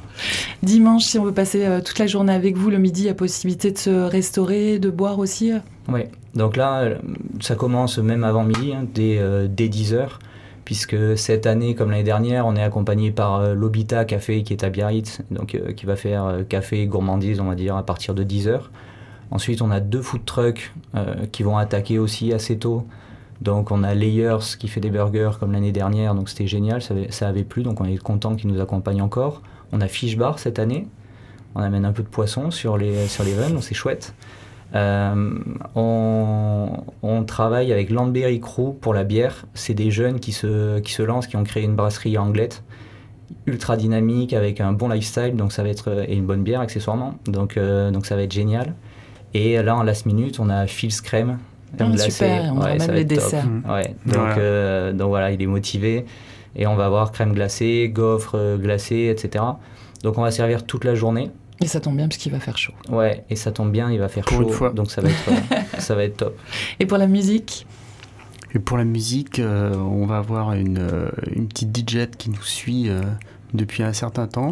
Dimanche, 0.63 1.04
si 1.04 1.19
on 1.19 1.24
veut 1.24 1.31
passer 1.31 1.65
euh, 1.65 1.81
toute 1.81 2.00
la 2.00 2.07
journée 2.07 2.33
avec 2.33 2.57
vous, 2.57 2.69
le 2.69 2.80
midi, 2.80 3.01
il 3.01 3.06
y 3.06 3.10
a 3.10 3.13
possibilité 3.13 3.71
de 3.71 3.77
se 3.77 3.89
restaurer, 3.89 4.80
de 4.80 4.89
boire 4.89 5.19
aussi 5.19 5.51
euh 5.51 5.60
Oui, 5.88 6.01
donc 6.33 6.56
là, 6.56 6.81
euh, 6.81 6.95
ça 7.39 7.56
commence 7.56 7.98
même 8.00 8.24
avant 8.24 8.44
midi, 8.44 8.74
hein, 8.74 8.86
dès, 8.94 9.19
dès 9.48 9.68
10h 9.68 10.07
puisque 10.65 11.18
cette 11.18 11.45
année, 11.45 11.75
comme 11.75 11.92
l'année 11.92 12.04
dernière, 12.04 12.48
on 12.48 12.56
est 12.56 12.63
accompagné 12.63 13.12
par 13.12 13.54
l'Obita 13.54 14.06
Café 14.06 14.44
qui 14.44 14.54
est 14.54 14.63
à 14.63 14.69
Biarritz, 14.69 15.19
donc 15.30 15.62
qui 15.75 15.86
va 15.86 15.98
faire 15.98 16.38
café 16.48 16.88
gourmandise, 16.88 17.42
on 17.42 17.50
va 17.50 17.56
dire, 17.56 17.75
à 17.75 17.86
partir 17.86 18.13
de 18.13 18.24
10h. 18.24 18.62
Ensuite, 19.33 19.63
on 19.63 19.71
a 19.71 19.80
deux 19.80 20.04
food 20.04 20.25
trucks 20.25 20.71
euh, 20.94 21.25
qui 21.31 21.42
vont 21.42 21.57
attaquer 21.57 21.98
aussi 21.98 22.33
assez 22.33 22.59
tôt. 22.59 22.86
Donc, 23.44 23.72
on 23.72 23.84
a 23.84 23.94
Layers 23.94 24.56
qui 24.57 24.69
fait 24.69 24.80
des 24.80 24.90
burgers 24.90 25.31
comme 25.38 25.51
l'année 25.51 25.74
dernière, 25.74 26.16
donc 26.16 26.30
c'était 26.30 26.48
génial, 26.48 26.81
ça 26.81 27.28
avait, 27.28 27.44
plu, 27.44 27.62
donc 27.62 27.81
on 27.81 27.86
est 27.86 27.98
content 27.98 28.36
qu'ils 28.36 28.50
nous 28.50 28.62
accompagnent 28.62 29.01
encore. 29.01 29.42
On 29.74 29.81
a 29.81 29.88
Fish 29.88 30.18
Bar 30.18 30.40
cette 30.40 30.60
année, 30.60 30.88
on 31.54 31.62
amène 31.62 31.84
un 31.84 31.92
peu 31.92 32.04
de 32.04 32.07
poisson 32.07 32.51
sur 32.51 32.78
les, 32.78 33.06
sur 33.07 33.25
les 33.25 33.36
runs, 33.36 33.50
donc 33.50 33.63
c'est 33.63 33.75
chouette. 33.75 34.16
Euh, 34.75 35.40
on, 35.75 37.24
travaille 37.28 37.72
avec 37.72 37.90
Landberry 37.90 38.40
Crew 38.40 38.74
pour 38.80 38.94
la 38.94 39.04
bière. 39.04 39.45
C'est 39.54 39.74
des 39.74 39.92
jeunes 39.92 40.19
qui 40.19 40.31
se, 40.31 40.80
qui 40.80 40.92
se 40.94 41.01
lancent, 41.01 41.28
qui 41.28 41.36
ont 41.36 41.44
créé 41.44 41.63
une 41.63 41.75
brasserie 41.75 42.18
anglette 42.18 42.63
ultra 43.45 43.75
dynamique 43.75 44.34
avec 44.34 44.62
un 44.62 44.72
bon 44.74 44.90
lifestyle, 44.90 45.36
donc 45.36 45.51
ça 45.51 45.63
va 45.63 45.69
être 45.69 46.06
et 46.07 46.16
une 46.16 46.25
bonne 46.25 46.44
bière 46.44 46.62
accessoirement. 46.62 47.16
Donc, 47.25 47.57
euh, 47.57 47.92
donc 47.92 48.06
ça 48.06 48.16
va 48.16 48.24
être 48.24 48.31
génial. 48.31 48.75
Et 49.34 49.62
là, 49.62 49.75
en 49.75 49.84
last 49.84 50.06
minute, 50.06 50.40
on 50.40 50.50
a 50.50 50.68
Phil's 50.68 51.01
Crème. 51.01 51.40
Ah, 51.80 51.97
super, 51.97 52.53
on 52.56 52.61
a 52.61 52.75
même 52.75 52.92
les 52.92 53.06
desserts. 53.06 53.45
Ouais, 53.68 53.95
donc, 54.06 54.37
euh, 54.37 54.94
donc 54.94 55.09
voilà, 55.09 55.31
il 55.31 55.42
est 55.42 55.47
motivé. 55.47 56.06
Et 56.56 56.68
on 56.68 56.75
va 56.75 56.85
avoir 56.85 57.11
crème 57.11 57.33
glacée, 57.33 57.89
gaufre 57.92 58.35
euh, 58.35 58.57
glacée, 58.57 59.11
etc. 59.11 59.44
Donc 60.03 60.18
on 60.18 60.21
va 60.21 60.30
servir 60.30 60.65
toute 60.65 60.83
la 60.83 60.94
journée. 60.94 61.31
Et 61.61 61.65
ça 61.68 61.80
tombe 61.80 61.95
bien 61.95 62.07
parce 62.07 62.18
qu'il 62.18 62.31
va 62.31 62.39
faire 62.39 62.57
chaud. 62.57 62.73
Ouais, 62.89 63.23
et 63.30 63.35
ça 63.35 63.51
tombe 63.51 63.71
bien, 63.71 63.92
il 63.92 63.99
va 63.99 64.07
faire 64.07 64.27
chaud. 64.27 64.44
Une 64.44 64.49
fois. 64.49 64.69
Donc 64.69 64.92
ça 64.92 65.01
va, 65.01 65.09
être, 65.09 65.31
ça 65.80 65.95
va 65.95 66.03
être 66.03 66.18
top. 66.18 66.37
Et 66.80 66.85
pour 66.85 66.97
la 66.97 67.07
musique? 67.07 67.65
Et 68.53 68.59
pour 68.59 68.77
la 68.77 68.83
musique, 68.83 69.39
euh, 69.39 69.73
on 69.75 70.06
va 70.06 70.18
avoir 70.18 70.53
une, 70.53 71.09
une 71.35 71.47
petite 71.47 71.75
DJ 71.75 72.06
qui 72.15 72.30
nous 72.30 72.44
suit 72.44 72.89
depuis 73.54 73.83
un 73.83 73.94
certain 73.94 74.28
temps, 74.28 74.52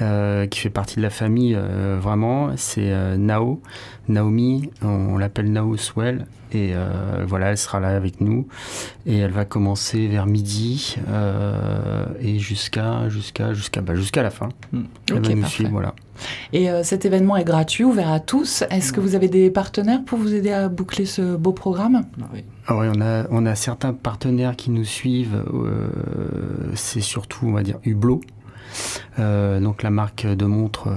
euh, 0.00 0.46
qui 0.46 0.60
fait 0.60 0.70
partie 0.70 0.96
de 0.96 1.02
la 1.02 1.10
famille 1.10 1.54
euh, 1.56 1.98
vraiment. 2.00 2.50
C'est 2.56 2.92
euh, 2.92 3.16
Nao, 3.16 3.60
Naomi, 4.08 4.70
on, 4.82 5.18
l'appelle 5.18 5.52
Nao 5.52 5.76
Swell. 5.76 6.26
Et 6.52 6.72
voilà, 7.26 7.50
elle 7.50 7.58
sera 7.58 7.78
là 7.78 7.88
avec 7.88 8.22
nous. 8.22 8.48
Et 9.04 9.18
elle 9.18 9.32
va 9.32 9.44
commencer 9.44 10.08
vers 10.08 10.24
midi 10.24 10.96
et 12.20 12.38
jusqu'à 12.38 13.10
jusqu'à 13.10 13.52
jusqu'à 13.52 13.82
bah, 13.82 13.94
jusqu'à 13.94 14.22
la 14.22 14.30
fin. 14.30 14.48
Mm. 14.72 14.82
Elle 15.10 15.20
va 15.20 15.34
nous 15.34 15.44
suivre, 15.44 15.70
voilà. 15.72 15.94
Et 16.52 16.68
cet 16.82 17.04
événement 17.04 17.36
est 17.36 17.44
gratuit, 17.44 17.84
ouvert 17.84 18.10
à 18.10 18.20
tous. 18.20 18.64
Est-ce 18.70 18.92
que 18.92 19.00
vous 19.00 19.14
avez 19.14 19.28
des 19.28 19.50
partenaires 19.50 20.02
pour 20.04 20.18
vous 20.18 20.34
aider 20.34 20.52
à 20.52 20.68
boucler 20.68 21.06
ce 21.06 21.36
beau 21.36 21.52
programme? 21.52 22.04
Oui. 22.32 22.44
Ah 22.66 22.76
oui, 22.76 22.86
on 22.94 23.00
a, 23.00 23.24
on 23.30 23.46
a 23.46 23.54
certains 23.54 23.92
partenaires 23.92 24.56
qui 24.56 24.70
nous 24.70 24.84
suivent. 24.84 25.42
c'est 26.74 27.00
surtout, 27.00 27.46
on 27.46 27.52
va 27.52 27.62
dire, 27.62 27.78
Hublot. 27.84 28.20
Euh, 29.18 29.60
donc 29.60 29.82
la 29.82 29.90
marque 29.90 30.26
de 30.26 30.44
montre 30.44 30.88
euh, 30.88 30.94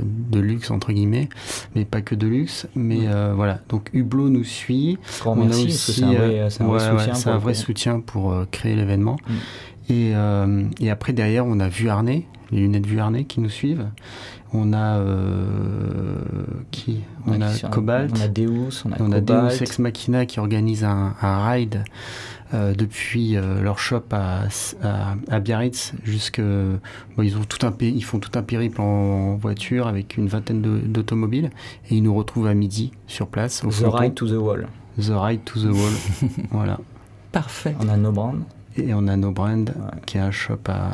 de 0.00 0.40
luxe 0.40 0.70
entre 0.70 0.92
guillemets, 0.92 1.28
mais 1.74 1.84
pas 1.84 2.00
que 2.00 2.14
de 2.14 2.26
luxe. 2.26 2.66
Mais 2.74 3.06
euh, 3.06 3.32
voilà, 3.34 3.60
donc 3.68 3.90
Hublot 3.92 4.28
nous 4.28 4.44
suit. 4.44 4.98
Grand 5.20 5.32
on 5.32 5.44
merci, 5.44 5.70
c'est 5.72 6.02
un, 6.02 7.38
vrai, 7.38 7.54
soutien, 7.54 8.00
pour 8.00 8.34
créer 8.50 8.74
l'événement. 8.74 9.18
Mm. 9.26 9.34
Et, 9.90 10.12
et, 10.80 10.90
après 10.90 11.12
derrière, 11.12 11.46
on 11.46 11.60
a 11.60 11.68
Vuarnet 11.68 12.26
les 12.50 12.60
lunettes 12.60 12.86
Vuarnet 12.86 13.24
qui 13.24 13.40
nous 13.40 13.48
suivent. 13.48 13.86
On 14.52 14.72
a 14.72 15.00
qui 16.70 17.00
On 17.26 17.40
a 17.40 17.52
Cobalt. 17.70 18.10
On 18.16 18.20
a 18.20 18.28
Deus. 18.28 18.82
On 18.84 18.92
a, 18.92 18.96
on 19.00 19.12
a 19.12 19.20
Deus 19.20 19.62
Ex 19.62 19.78
Machina 19.78 20.26
qui 20.26 20.40
organise 20.40 20.84
un, 20.84 21.14
un 21.20 21.48
ride 21.48 21.84
euh, 22.54 22.72
depuis 22.74 23.36
euh, 23.36 23.60
leur 23.60 23.78
shop 23.78 24.04
à, 24.10 24.44
à, 25.28 25.40
Biarritz 25.40 25.92
jusque 26.02 26.40
bon, 26.40 27.22
ils 27.22 27.36
ont 27.36 27.44
tout 27.44 27.66
un 27.66 27.74
ils 27.82 28.02
font 28.02 28.20
tout 28.20 28.38
un 28.38 28.42
périple 28.42 28.80
en, 28.80 29.36
voiture 29.36 29.86
avec 29.86 30.16
une 30.16 30.28
vingtaine 30.28 30.62
d'automobiles 30.62 31.50
et 31.90 31.96
ils 31.96 32.02
nous 32.02 32.14
retrouvent 32.14 32.46
à 32.46 32.54
midi 32.54 32.92
sur 33.06 33.26
place 33.26 33.62
au 33.64 33.68
The 33.68 33.92
Ride 33.92 34.14
to 34.14 34.26
the 34.26 34.40
Wall. 34.40 34.66
The 34.98 35.10
Ride 35.10 35.44
to 35.44 35.60
the 35.60 35.74
Wall. 35.74 36.30
Voilà. 36.50 36.78
Parfait. 37.32 37.76
On 37.80 37.88
a 37.90 37.98
No 37.98 38.12
Brand 38.12 38.40
et 38.78 38.94
on 38.94 39.06
a 39.08 39.16
No 39.16 39.30
Brand 39.30 39.70
qui 40.06 40.16
est 40.16 40.20
un 40.20 40.30
shop 40.30 40.60
à 40.68 40.92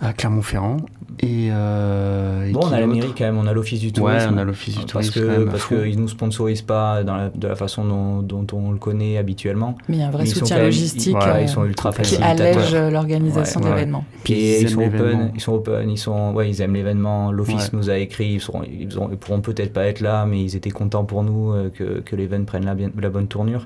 à 0.00 0.12
Clermont-Ferrand. 0.12 0.78
Et, 1.20 1.48
euh, 1.50 2.50
bon, 2.52 2.60
on 2.64 2.72
a 2.72 2.80
la 2.80 2.86
mairie 2.86 3.12
quand 3.16 3.24
même, 3.24 3.38
on 3.38 3.46
a 3.46 3.52
l'office 3.52 3.80
du 3.80 3.92
tourisme. 3.92 4.28
Ouais, 4.28 4.34
on 4.34 4.38
a 4.38 4.44
l'office 4.44 4.76
du 4.76 4.84
tourisme. 4.84 5.12
Parce 5.12 5.26
que, 5.26 5.44
parce 5.44 5.66
qu'ils 5.66 6.00
nous 6.00 6.08
sponsorisent 6.08 6.62
pas 6.62 7.04
dans 7.04 7.30
de 7.34 7.48
la 7.48 7.54
façon 7.54 8.22
dont, 8.22 8.46
on 8.52 8.72
le 8.72 8.78
connaît 8.78 9.16
habituellement. 9.16 9.76
Mais 9.88 9.96
il 9.96 10.00
y 10.00 10.02
a 10.02 10.08
un 10.08 10.10
vrai 10.10 10.26
soutien 10.26 10.58
logistique 10.58 11.16
ils 11.40 11.48
sont 11.48 11.64
ultra 11.64 11.92
qui 11.92 12.16
allège 12.16 12.74
l'organisation 12.74 13.60
de 13.60 13.66
l'événement. 13.66 14.04
Puis 14.24 14.34
ils, 14.60 14.68
sont 14.68 14.82
open, 14.82 15.30
ils 15.34 15.40
sont 15.40 15.52
open, 15.52 15.90
ils 15.90 15.98
sont, 15.98 16.32
ouais, 16.32 16.50
ils 16.50 16.60
aiment 16.60 16.74
l'événement. 16.74 17.30
L'office 17.32 17.72
nous 17.72 17.90
a 17.90 17.98
écrit, 17.98 18.34
ils, 18.34 18.40
seront, 18.40 18.62
ils, 18.64 18.88
pourront 18.88 19.40
peut-être 19.40 19.72
pas 19.72 19.86
être 19.86 20.00
là, 20.00 20.26
mais 20.26 20.42
ils 20.42 20.56
étaient 20.56 20.70
contents 20.70 21.04
pour 21.04 21.22
nous 21.22 21.52
euh, 21.52 21.70
que, 21.70 22.00
que 22.00 22.16
l'événement 22.16 22.46
prenne 22.46 22.64
la, 22.64 22.74
la 22.74 23.10
bonne 23.10 23.28
tournure. 23.28 23.64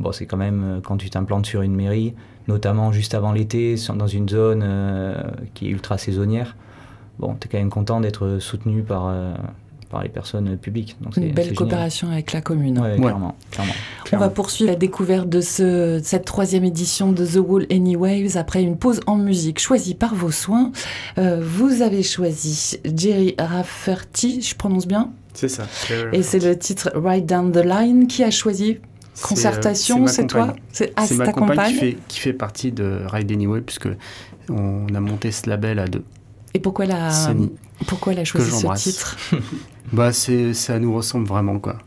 Bon, 0.00 0.12
c'est 0.12 0.26
quand 0.26 0.36
même 0.36 0.62
euh, 0.64 0.80
quand 0.82 0.96
tu 0.96 1.08
t'implantes 1.10 1.46
sur 1.46 1.62
une 1.62 1.74
mairie 1.74 2.14
notamment 2.48 2.92
juste 2.92 3.14
avant 3.14 3.32
l'été, 3.32 3.76
dans 3.94 4.06
une 4.06 4.28
zone 4.28 4.62
euh, 4.64 5.14
qui 5.54 5.66
est 5.66 5.70
ultra 5.70 5.98
saisonnière, 5.98 6.56
bon, 7.18 7.36
tu 7.40 7.46
es 7.46 7.50
quand 7.50 7.58
même 7.58 7.70
content 7.70 8.00
d'être 8.00 8.38
soutenu 8.38 8.82
par, 8.82 9.06
euh, 9.08 9.34
par 9.90 10.02
les 10.02 10.08
personnes 10.08 10.56
publiques. 10.56 10.96
Donc 11.00 11.16
une 11.16 11.32
belle 11.32 11.54
coopération 11.54 12.10
avec 12.10 12.32
la 12.32 12.40
commune. 12.40 12.78
Ouais, 12.78 12.96
Clairement, 12.96 13.36
clairement, 13.50 13.74
On 14.12 14.16
va 14.18 14.28
poursuivre 14.28 14.70
la 14.70 14.76
découverte 14.76 15.28
de 15.28 15.40
ce, 15.40 16.00
cette 16.02 16.24
troisième 16.24 16.64
édition 16.64 17.12
de 17.12 17.24
The 17.24 17.36
Wall 17.36 17.66
Anyways 17.70 18.36
après 18.36 18.62
une 18.62 18.76
pause 18.76 19.00
en 19.06 19.16
musique 19.16 19.58
choisie 19.58 19.94
par 19.94 20.14
vos 20.14 20.30
soins. 20.30 20.70
Euh, 21.18 21.40
vous 21.42 21.80
avez 21.80 22.02
choisi 22.02 22.76
Jerry 22.84 23.34
Rafferty, 23.38 24.42
je 24.42 24.54
prononce 24.54 24.86
bien? 24.86 25.12
C'est 25.32 25.48
ça. 25.48 25.64
Et 26.12 26.22
c'est 26.22 26.38
le 26.38 26.56
titre 26.56 26.92
Right 26.94 27.26
Down 27.26 27.50
the 27.50 27.64
Line. 27.64 28.06
Qui 28.06 28.22
a 28.22 28.30
choisi? 28.30 28.78
Concertation, 29.22 30.06
c'est 30.06 30.26
toi 30.26 30.54
C'est 30.72 30.92
ah, 30.96 31.04
ma 31.14 31.32
compagne, 31.32 31.72
qui 31.72 31.78
fait, 31.78 31.98
qui 32.08 32.20
fait, 32.20 32.32
partie 32.32 32.72
de 32.72 33.02
Ride 33.06 33.30
Anyway, 33.30 33.60
puisque 33.60 33.88
on 34.48 34.86
a 34.94 35.00
monté 35.00 35.30
ce 35.30 35.48
label 35.48 35.78
à 35.78 35.86
deux. 35.86 36.04
Et 36.54 36.60
pourquoi 36.60 36.84
elle 36.84 36.92
a, 36.92 37.34
pourquoi 37.86 38.12
elle 38.12 38.20
a 38.20 38.24
choisi 38.24 38.50
ce 38.50 38.74
titre 38.76 39.16
bah, 39.92 40.12
Ça 40.12 40.78
nous 40.78 40.94
ressemble 40.94 41.26
vraiment, 41.26 41.58
quoi. 41.58 41.78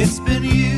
it's 0.00 0.20
been 0.20 0.44
you. 0.44 0.77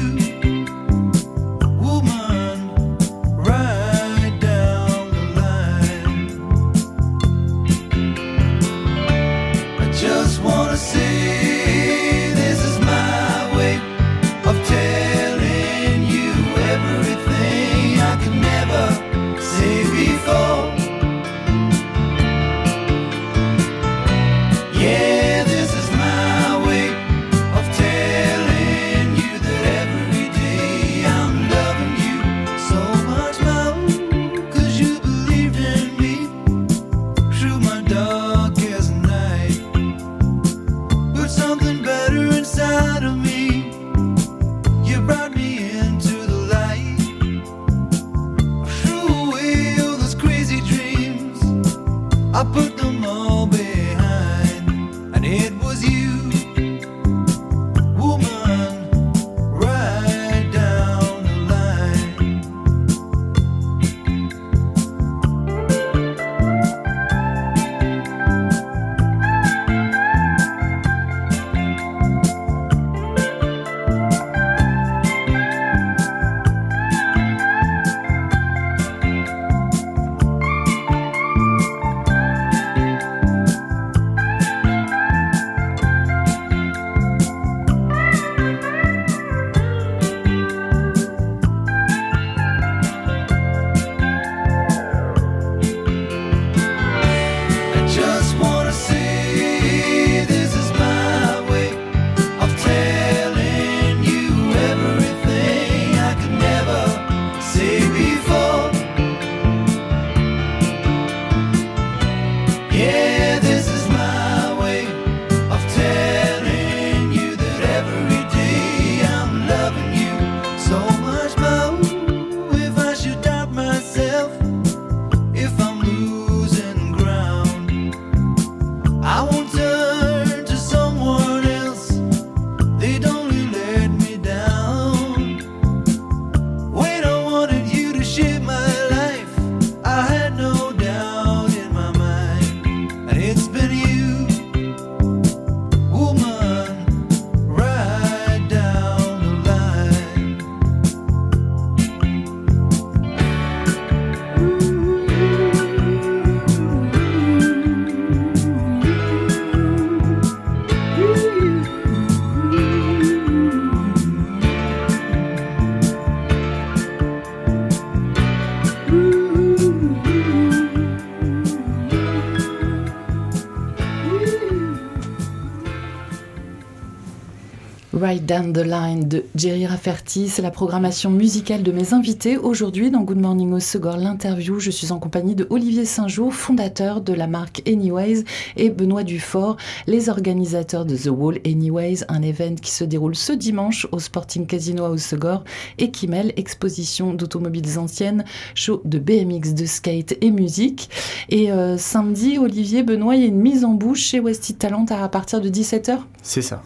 Right 178.10 178.26
Down 178.26 178.52
the 178.52 178.66
Line 178.66 179.06
de 179.06 179.24
Jerry 179.36 179.66
Rafferty. 179.66 180.28
C'est 180.28 180.42
la 180.42 180.50
programmation 180.50 181.10
musicale 181.10 181.62
de 181.62 181.70
mes 181.70 181.94
invités. 181.94 182.36
Aujourd'hui, 182.36 182.90
dans 182.90 183.02
Good 183.02 183.20
Morning 183.20 183.52
au 183.52 183.60
Segor, 183.60 183.98
l'interview, 183.98 184.58
je 184.58 184.72
suis 184.72 184.90
en 184.90 184.98
compagnie 184.98 185.36
de 185.36 185.46
Olivier 185.48 185.84
Saint-Jean, 185.84 186.30
fondateur 186.30 187.02
de 187.02 187.12
la 187.12 187.28
marque 187.28 187.62
Anyways, 187.68 188.24
et 188.56 188.70
Benoît 188.70 189.04
Dufort, 189.04 189.58
les 189.86 190.08
organisateurs 190.08 190.86
de 190.86 190.96
The 190.96 191.06
Wall 191.06 191.38
Anyways, 191.46 192.02
un 192.08 192.22
événement 192.22 192.56
qui 192.60 192.72
se 192.72 192.82
déroule 192.82 193.14
ce 193.14 193.32
dimanche 193.32 193.86
au 193.92 194.00
Sporting 194.00 194.44
Casino 194.44 194.86
à 194.86 194.98
Segor 194.98 195.44
et 195.78 195.92
qui 195.92 196.08
mêle 196.08 196.32
exposition 196.36 197.14
d'automobiles 197.14 197.78
anciennes, 197.78 198.24
show 198.56 198.82
de 198.84 198.98
BMX, 198.98 199.54
de 199.54 199.66
skate 199.66 200.16
et 200.20 200.32
musique. 200.32 200.90
Et 201.28 201.52
euh, 201.52 201.78
samedi, 201.78 202.38
Olivier, 202.38 202.82
Benoît, 202.82 203.14
il 203.14 203.22
y 203.22 203.24
a 203.26 203.28
une 203.28 203.40
mise 203.40 203.64
en 203.64 203.74
bouche 203.74 204.00
chez 204.00 204.18
Westy 204.18 204.54
Talent 204.54 204.86
à 204.90 205.08
partir 205.08 205.40
de 205.40 205.48
17h 205.48 205.98
C'est 206.24 206.42
ça. 206.42 206.60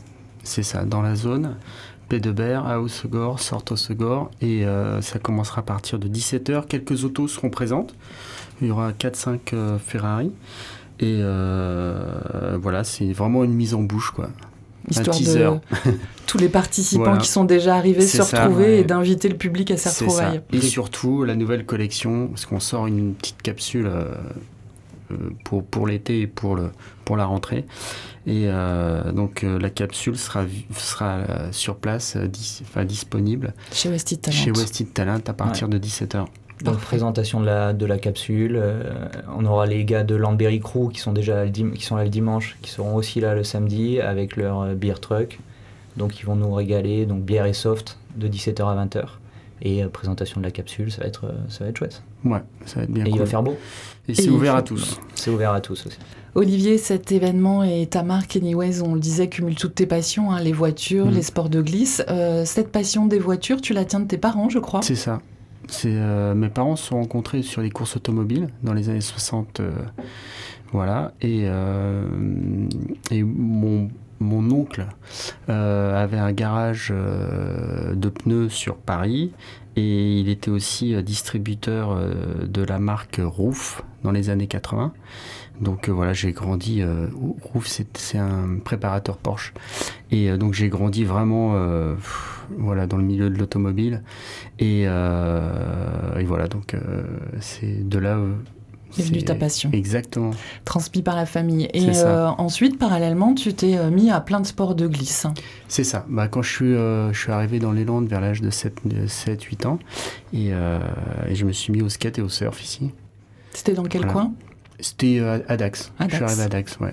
C'est 0.44 0.62
ça, 0.62 0.84
dans 0.84 1.02
la 1.02 1.16
zone. 1.16 1.56
P 2.08 2.20
de 2.20 2.30
Berre, 2.30 2.66
à 2.66 2.80
Osegor, 2.80 3.40
Sorte 3.40 3.72
Osegor. 3.72 4.30
Et 4.40 4.64
euh, 4.64 5.00
ça 5.00 5.18
commencera 5.18 5.60
à 5.60 5.64
partir 5.64 5.98
de 5.98 6.08
17h. 6.08 6.66
Quelques 6.66 7.04
autos 7.04 7.28
seront 7.28 7.50
présentes. 7.50 7.94
Il 8.60 8.68
y 8.68 8.70
aura 8.70 8.92
4-5 8.92 9.38
euh, 9.52 9.78
Ferrari. 9.78 10.30
Et 11.00 11.18
euh, 11.20 12.56
voilà, 12.60 12.84
c'est 12.84 13.12
vraiment 13.12 13.42
une 13.42 13.54
mise 13.54 13.74
en 13.74 13.82
bouche, 13.82 14.10
quoi. 14.10 14.30
Histoire 14.90 15.18
de 15.18 15.60
tous 16.26 16.36
les 16.36 16.50
participants 16.50 17.16
qui 17.16 17.26
sont 17.26 17.44
déjà 17.44 17.74
arrivés 17.74 18.06
se 18.06 18.20
retrouver 18.20 18.80
et 18.80 18.84
d'inviter 18.84 19.30
le 19.30 19.36
public 19.36 19.70
à 19.70 19.78
ces 19.78 19.88
retrouvailles. 19.88 20.42
Et 20.52 20.60
surtout, 20.60 21.24
la 21.24 21.36
nouvelle 21.36 21.64
collection, 21.64 22.28
parce 22.28 22.44
qu'on 22.44 22.60
sort 22.60 22.86
une 22.86 23.14
petite 23.14 23.40
capsule 23.40 23.90
pour, 25.44 25.64
pour 25.64 25.86
l'été 25.86 26.20
et 26.22 26.26
pour, 26.26 26.56
le, 26.56 26.70
pour 27.04 27.16
la 27.16 27.26
rentrée. 27.26 27.64
Et 28.26 28.44
euh, 28.46 29.12
donc 29.12 29.44
euh, 29.44 29.58
la 29.58 29.70
capsule 29.70 30.16
sera, 30.16 30.44
sera 30.72 31.16
euh, 31.16 31.48
sur 31.52 31.76
place, 31.76 32.16
enfin, 32.62 32.84
disponible 32.84 33.52
chez 33.72 33.90
Westit 33.90 34.18
Talent. 34.18 34.36
Chez 34.36 34.50
Westit 34.50 34.86
Talent 34.86 35.20
à 35.26 35.32
partir 35.34 35.68
de 35.68 35.78
17h. 35.78 36.24
Donc 36.62 36.78
présentation 36.78 37.40
de 37.40 37.46
la, 37.46 37.72
de 37.72 37.84
la 37.84 37.98
capsule, 37.98 38.62
on 39.36 39.44
aura 39.44 39.66
les 39.66 39.84
gars 39.84 40.04
de 40.04 40.14
Landberry 40.14 40.60
Crew 40.60 40.88
qui 40.90 41.00
sont 41.00 41.12
déjà 41.12 41.46
qui 41.48 41.84
sont 41.84 41.96
là 41.96 42.04
le 42.04 42.10
dimanche, 42.10 42.56
qui 42.62 42.70
seront 42.70 42.94
aussi 42.94 43.20
là 43.20 43.34
le 43.34 43.42
samedi 43.44 44.00
avec 44.00 44.36
leur 44.36 44.74
beer 44.74 45.00
truck. 45.00 45.40
Donc 45.96 46.20
ils 46.20 46.26
vont 46.26 46.36
nous 46.36 46.54
régaler, 46.54 47.06
donc 47.06 47.22
bière 47.22 47.44
et 47.44 47.52
soft 47.52 47.98
de 48.16 48.28
17h 48.28 48.62
à 48.62 48.86
20h. 48.86 49.04
Et 49.64 49.82
présentation 49.86 50.40
de 50.40 50.44
la 50.44 50.50
capsule, 50.50 50.92
ça 50.92 51.00
va 51.00 51.06
être, 51.06 51.34
ça 51.48 51.64
va 51.64 51.70
être 51.70 51.78
chouette. 51.78 52.02
Ouais, 52.24 52.42
ça 52.66 52.76
va 52.76 52.82
être 52.82 52.92
bien. 52.92 53.06
Et 53.06 53.10
il 53.10 53.18
va 53.18 53.24
faire 53.24 53.42
beau. 53.42 53.56
Et 54.08 54.14
c'est 54.14 54.28
ouvert 54.28 54.54
à 54.54 54.62
tous. 54.62 55.00
C'est 55.14 55.30
ouvert 55.30 55.52
à 55.52 55.60
tous 55.60 55.86
aussi. 55.86 55.98
Olivier, 56.34 56.78
cet 56.78 57.12
événement 57.12 57.62
et 57.62 57.86
ta 57.86 58.02
marque 58.02 58.36
Anyways, 58.36 58.82
on 58.82 58.94
le 58.94 59.00
disait, 59.00 59.28
cumule 59.28 59.54
toutes 59.54 59.76
tes 59.76 59.86
passions, 59.86 60.32
hein, 60.32 60.40
les 60.40 60.52
voitures, 60.52 61.06
mm. 61.06 61.10
les 61.10 61.22
sports 61.22 61.48
de 61.48 61.62
glisse. 61.62 62.02
Euh, 62.08 62.44
cette 62.44 62.72
passion 62.72 63.06
des 63.06 63.20
voitures, 63.20 63.60
tu 63.60 63.72
la 63.72 63.84
tiens 63.84 64.00
de 64.00 64.06
tes 64.06 64.18
parents, 64.18 64.48
je 64.48 64.58
crois 64.58 64.82
C'est 64.82 64.96
ça. 64.96 65.20
C'est 65.68 65.94
euh, 65.94 66.34
mes 66.34 66.48
parents 66.48 66.76
se 66.76 66.88
sont 66.88 66.96
rencontrés 66.96 67.42
sur 67.42 67.62
les 67.62 67.70
courses 67.70 67.96
automobiles 67.96 68.48
dans 68.62 68.74
les 68.74 68.88
années 68.88 69.00
60. 69.00 69.60
Euh, 69.60 69.70
voilà. 70.72 71.12
Et, 71.22 71.44
et 73.12 73.22
mon, 73.22 73.88
mon, 74.24 74.50
oncle 74.50 74.86
avait 75.48 76.18
un 76.18 76.32
garage 76.32 76.90
de 76.90 78.08
pneus 78.08 78.48
sur 78.48 78.76
Paris 78.76 79.32
et 79.76 80.20
il 80.20 80.28
était 80.28 80.50
aussi 80.50 81.00
distributeur 81.02 81.98
de 82.44 82.62
la 82.62 82.78
marque 82.78 83.20
Roof 83.22 83.82
dans 84.02 84.12
les 84.12 84.30
années 84.30 84.46
80. 84.46 84.92
Donc 85.60 85.88
euh, 85.88 85.92
voilà, 85.92 86.12
j'ai 86.12 86.32
grandi. 86.32 86.82
Euh, 86.82 87.08
c'est 87.64 88.18
un 88.18 88.58
préparateur 88.64 89.16
Porsche. 89.16 89.52
Et 90.10 90.30
euh, 90.30 90.36
donc 90.36 90.52
j'ai 90.54 90.68
grandi 90.68 91.04
vraiment 91.04 91.52
euh, 91.54 91.94
dans 92.58 92.96
le 92.96 93.04
milieu 93.04 93.30
de 93.30 93.38
l'automobile. 93.38 94.02
Et, 94.58 94.82
et, 94.82 96.24
voilà, 96.24 96.48
donc 96.48 96.76
c'est 97.40 97.88
de 97.88 97.98
là. 97.98 98.18
Est 99.02 99.04
venue 99.04 99.22
ta 99.22 99.34
passion. 99.34 99.70
Exactement. 99.72 100.32
Transmis 100.64 101.02
par 101.02 101.16
la 101.16 101.26
famille. 101.26 101.68
Et 101.74 101.86
ensuite, 102.38 102.78
parallèlement, 102.78 103.34
tu 103.34 103.54
t'es 103.54 103.90
mis 103.90 104.10
à 104.10 104.20
plein 104.20 104.40
de 104.40 104.46
sports 104.46 104.74
de 104.74 104.86
glisse. 104.86 105.26
C'est 105.68 105.84
ça. 105.84 106.04
Bah, 106.08 106.28
quand 106.28 106.42
je 106.42 106.50
suis, 106.50 106.74
je 106.74 107.18
suis 107.18 107.32
arrivé 107.32 107.58
dans 107.58 107.72
les 107.72 107.84
Landes 107.84 108.08
vers 108.08 108.20
l'âge 108.20 108.40
de 108.40 108.50
7-8 108.50 109.66
ans, 109.66 109.78
et, 110.32 110.48
et, 110.48 111.34
je 111.34 111.44
me 111.44 111.52
suis 111.52 111.72
mis 111.72 111.82
au 111.82 111.88
skate 111.88 112.18
et 112.18 112.22
au 112.22 112.28
surf 112.28 112.62
ici. 112.62 112.90
C'était 113.54 113.74
dans 113.74 113.84
quel 113.84 114.06
coin? 114.06 114.32
C'était 114.80 115.18
euh, 115.20 115.38
à 115.48 115.56
Dax. 115.56 115.92
Je 116.00 116.14
suis 116.14 116.24
arrivé 116.24 116.42
à 116.42 116.48
Dax, 116.48 116.78
ouais. 116.80 116.90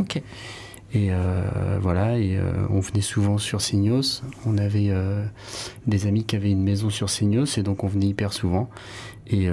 Et 0.94 1.08
euh, 1.12 1.80
voilà, 1.82 2.18
et 2.18 2.38
euh, 2.38 2.52
on 2.70 2.82
venait 2.82 3.02
souvent 3.02 3.38
sur 3.38 3.62
Signos. 3.62 4.22
On 4.46 4.58
avait 4.58 4.92
des 5.88 6.08
amis 6.08 6.24
qui 6.24 6.36
avaient 6.36 6.52
une 6.52 6.64
maison 6.64 6.90
sur 6.90 7.10
Signos, 7.10 7.58
et 7.58 7.64
donc 7.64 7.84
on 7.84 7.88
venait 7.88 8.08
hyper 8.08 8.34
souvent. 8.34 8.70
Et 9.32 9.48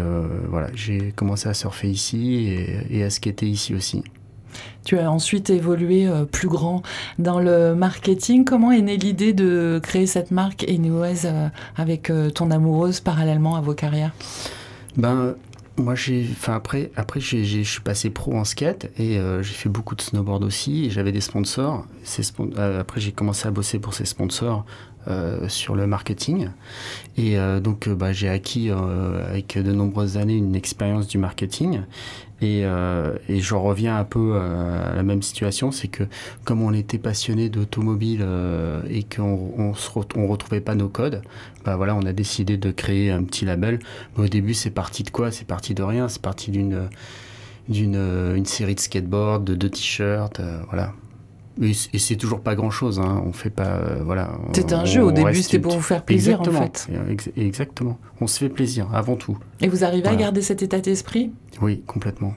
voilà, 0.48 0.68
j'ai 0.74 1.12
commencé 1.12 1.48
à 1.48 1.54
surfer 1.54 1.88
ici 1.88 2.52
et, 2.90 3.04
à 3.04 3.10
skater 3.10 3.46
ici 3.46 3.74
aussi. 3.74 4.02
Tu 4.84 4.98
as 4.98 5.10
ensuite 5.10 5.50
évolué 5.50 6.08
plus 6.32 6.48
grand 6.48 6.82
dans 7.18 7.38
le 7.38 7.74
marketing. 7.74 8.44
Comment 8.44 8.72
est 8.72 8.82
née 8.82 8.96
l'idée 8.96 9.32
de 9.32 9.78
créer 9.82 10.06
cette 10.06 10.30
marque 10.32 10.64
Anyways 10.68 11.30
avec 11.76 12.10
ton 12.34 12.50
amoureuse 12.50 13.00
parallèlement 13.00 13.54
à 13.54 13.60
vos 13.60 13.74
carrières? 13.74 14.12
Ben, 14.96 15.36
moi, 15.78 15.94
j'ai, 15.94 16.26
enfin 16.32 16.56
après, 16.56 16.90
après, 16.96 17.20
je 17.20 17.62
suis 17.62 17.80
passé 17.80 18.10
pro 18.10 18.34
en 18.36 18.44
skate 18.44 18.90
et 18.98 19.18
euh, 19.18 19.42
j'ai 19.42 19.54
fait 19.54 19.68
beaucoup 19.68 19.94
de 19.94 20.02
snowboard 20.02 20.42
aussi. 20.42 20.86
Et 20.86 20.90
j'avais 20.90 21.12
des 21.12 21.20
sponsors. 21.20 21.86
Euh, 22.58 22.80
après, 22.80 23.00
j'ai 23.00 23.12
commencé 23.12 23.46
à 23.46 23.50
bosser 23.50 23.78
pour 23.78 23.94
ces 23.94 24.04
sponsors 24.04 24.64
euh, 25.08 25.48
sur 25.48 25.74
le 25.74 25.86
marketing. 25.86 26.48
Et 27.16 27.36
donc, 27.62 27.88
bah, 27.88 28.12
j'ai 28.12 28.28
acquis 28.28 28.70
avec 28.70 29.58
de 29.58 29.72
nombreuses 29.72 30.16
années 30.16 30.36
une 30.36 30.54
expérience 30.54 31.06
du 31.06 31.18
marketing. 31.18 31.82
Et, 32.40 32.60
et 32.60 33.40
j'en 33.40 33.60
reviens 33.62 33.96
un 33.96 34.04
peu 34.04 34.38
à 34.38 34.94
la 34.94 35.02
même 35.02 35.22
situation, 35.22 35.72
c'est 35.72 35.88
que 35.88 36.04
comme 36.44 36.62
on 36.62 36.72
était 36.72 36.98
passionné 36.98 37.48
d'automobile 37.48 38.24
et 38.88 39.02
qu'on 39.02 39.52
on, 39.58 40.26
retrouvait 40.28 40.60
pas 40.60 40.76
nos 40.76 40.88
codes, 40.88 41.22
bah 41.64 41.74
voilà, 41.74 41.96
on 41.96 42.02
a 42.02 42.12
décidé 42.12 42.56
de 42.56 42.70
créer 42.70 43.10
un 43.10 43.24
petit 43.24 43.44
label. 43.44 43.80
Mais 44.16 44.26
au 44.26 44.28
début, 44.28 44.54
c'est 44.54 44.70
parti 44.70 45.02
de 45.02 45.10
quoi? 45.10 45.32
C'est 45.32 45.46
parti 45.46 45.74
de 45.74 45.82
rien. 45.82 46.08
C'est 46.08 46.22
parti 46.22 46.52
d'une 46.52 46.88
d'une 47.68 47.96
une 48.36 48.46
série 48.46 48.74
de 48.74 48.80
skateboards, 48.80 49.40
de 49.40 49.54
deux 49.54 49.70
t-shirts, 49.70 50.40
euh, 50.40 50.60
voilà. 50.68 50.92
Et, 51.60 51.72
c'est 51.74 52.16
toujours 52.16 52.40
pas 52.40 52.54
grand 52.54 52.70
chose. 52.70 53.00
Hein. 53.00 53.22
On 53.26 53.32
fait 53.32 53.50
pas, 53.50 53.66
euh, 53.66 54.02
voilà. 54.04 54.30
C'était 54.52 54.74
un 54.74 54.84
jeu 54.84 55.02
au 55.02 55.12
début, 55.12 55.42
c'était 55.42 55.58
pour 55.58 55.72
vous 55.72 55.82
faire 55.82 56.04
plaisir 56.04 56.38
exactement, 56.38 56.60
en 56.60 56.62
fait. 56.62 57.32
Exactement. 57.36 57.98
On 58.20 58.26
se 58.26 58.38
fait 58.38 58.48
plaisir 58.48 58.88
avant 58.92 59.16
tout. 59.16 59.38
Et 59.60 59.68
vous 59.68 59.84
arrivez 59.84 60.08
à 60.08 60.16
garder 60.16 60.42
cet 60.42 60.62
état 60.62 60.80
d'esprit? 60.80 61.32
Oui, 61.60 61.82
complètement. 61.86 62.34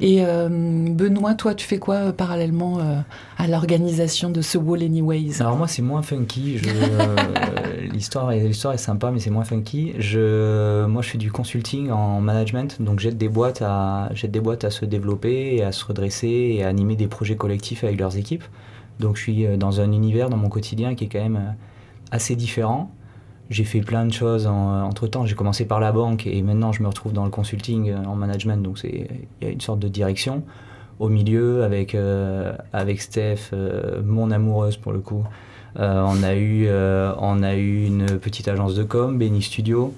Et 0.00 0.24
euh, 0.24 0.48
Benoît, 0.48 1.34
toi, 1.34 1.54
tu 1.54 1.66
fais 1.66 1.78
quoi 1.78 1.94
euh, 1.96 2.12
parallèlement 2.12 2.78
euh, 2.78 3.00
à 3.36 3.46
l'organisation 3.46 4.30
de 4.30 4.42
ce 4.42 4.58
Wall 4.58 4.82
Anyways? 4.82 5.40
Alors 5.40 5.56
moi, 5.56 5.68
c'est 5.68 5.82
moins 5.82 6.02
funky. 6.02 6.58
l'histoire, 7.92 8.32
est, 8.32 8.52
sympa, 8.52 9.10
mais 9.10 9.18
c'est 9.18 9.30
moins 9.30 9.44
funky. 9.44 9.92
Moi, 9.94 11.02
je 11.02 11.08
fais 11.08 11.18
du 11.18 11.32
consulting 11.32 11.90
en 11.90 12.20
management, 12.20 12.80
donc 12.80 13.00
j'aide 13.00 13.18
des 13.18 13.28
boîtes 13.28 13.62
à, 13.62 14.10
j'aide 14.14 14.30
des 14.30 14.40
boîtes 14.40 14.64
à 14.64 14.70
se 14.70 14.84
développer, 14.84 15.56
et 15.56 15.62
à 15.62 15.72
se 15.72 15.84
redresser 15.84 16.56
et 16.56 16.64
à 16.64 16.68
animer 16.68 16.96
des 16.96 17.06
projets 17.06 17.36
collectifs 17.36 17.84
avec 17.84 17.98
leurs 17.98 18.16
équipes. 18.16 18.44
Donc 19.00 19.16
je 19.16 19.22
suis 19.22 19.46
dans 19.56 19.80
un 19.80 19.92
univers 19.92 20.28
dans 20.28 20.36
mon 20.36 20.48
quotidien 20.48 20.94
qui 20.94 21.04
est 21.04 21.08
quand 21.08 21.22
même 21.22 21.54
assez 22.10 22.36
différent 22.36 22.90
j'ai 23.50 23.64
fait 23.64 23.80
plein 23.80 24.04
de 24.04 24.12
choses 24.12 24.46
entre 24.46 25.06
temps. 25.06 25.24
J'ai 25.24 25.34
commencé 25.34 25.64
par 25.64 25.80
la 25.80 25.92
banque 25.92 26.26
et 26.26 26.42
maintenant 26.42 26.72
je 26.72 26.82
me 26.82 26.88
retrouve 26.88 27.12
dans 27.12 27.24
le 27.24 27.30
consulting 27.30 27.90
euh, 27.90 28.04
en 28.04 28.14
management. 28.14 28.62
Donc 28.62 28.80
il 28.84 29.06
y 29.40 29.46
a 29.46 29.50
une 29.50 29.60
sorte 29.60 29.80
de 29.80 29.88
direction. 29.88 30.42
Au 30.98 31.08
milieu, 31.08 31.62
avec, 31.62 31.94
euh, 31.94 32.52
avec 32.72 33.00
Steph, 33.00 33.50
euh, 33.52 34.02
mon 34.04 34.30
amoureuse 34.30 34.76
pour 34.76 34.92
le 34.92 34.98
coup, 34.98 35.24
on, 35.76 36.22
a 36.24 36.34
eu, 36.34 36.68
on 36.68 37.42
a 37.44 37.54
eu 37.54 37.86
une 37.86 38.18
petite 38.18 38.48
agence 38.48 38.74
de 38.74 38.82
com, 38.82 39.16
Benny 39.16 39.42
Studio. 39.42 39.94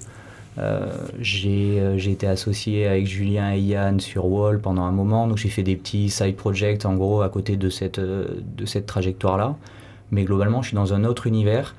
j'ai 1.19 2.11
été 2.11 2.27
associé 2.27 2.85
avec 2.85 3.07
Julien 3.07 3.53
et 3.53 3.59
Yann 3.59 3.99
sur 3.99 4.25
Wall 4.25 4.59
pendant 4.59 4.83
un 4.83 4.91
moment. 4.91 5.27
Donc 5.27 5.37
j'ai 5.37 5.49
fait 5.49 5.63
des 5.63 5.75
petits 5.75 6.11
side 6.11 6.35
projects 6.35 6.85
en 6.85 6.93
gros 6.93 7.23
à 7.23 7.29
côté 7.29 7.57
de 7.57 7.69
cette, 7.71 7.99
de 7.99 8.65
cette 8.65 8.85
trajectoire-là. 8.85 9.55
Mais 10.11 10.23
globalement, 10.23 10.61
je 10.61 10.67
suis 10.67 10.75
dans 10.75 10.93
un 10.93 11.03
autre 11.03 11.25
univers. 11.25 11.73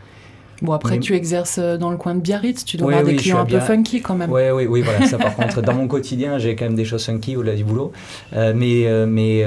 Bon, 0.63 0.73
après, 0.73 1.01
tu 1.01 1.15
exerces 1.15 1.59
euh, 1.59 1.77
dans 1.77 1.91
le 1.91 1.97
coin 1.97 2.15
de 2.15 2.21
Biarritz, 2.21 2.65
tu 2.65 2.77
dois 2.77 2.93
avoir 2.93 3.05
des 3.05 3.17
clients 3.17 3.41
un 3.41 3.45
peu 3.45 3.59
funky 3.59 4.01
quand 4.01 4.15
même. 4.15 4.31
Oui, 4.31 4.43
oui, 4.55 4.67
oui, 4.67 4.81
voilà, 4.83 5.07
ça 5.07 5.19
par 5.19 5.35
contre, 5.37 5.61
dans 5.61 5.75
mon 5.75 5.89
quotidien, 5.89 6.39
j'ai 6.39 6.55
quand 6.55 6.67
même 6.67 6.77
des 6.77 6.85
choses 6.85 7.05
funky 7.05 7.37
au-delà 7.37 7.57
du 7.57 7.65
boulot. 7.65 7.93
Euh, 8.33 8.53
mais 8.55 8.87
euh, 8.87 9.05
mais 9.07 9.45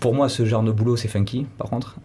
pour 0.00 0.14
moi, 0.14 0.28
ce 0.28 0.44
genre 0.44 0.62
de 0.62 0.70
boulot, 0.70 0.96
c'est 0.96 1.08
funky, 1.08 1.46
par 1.58 1.68
contre. 1.68 1.96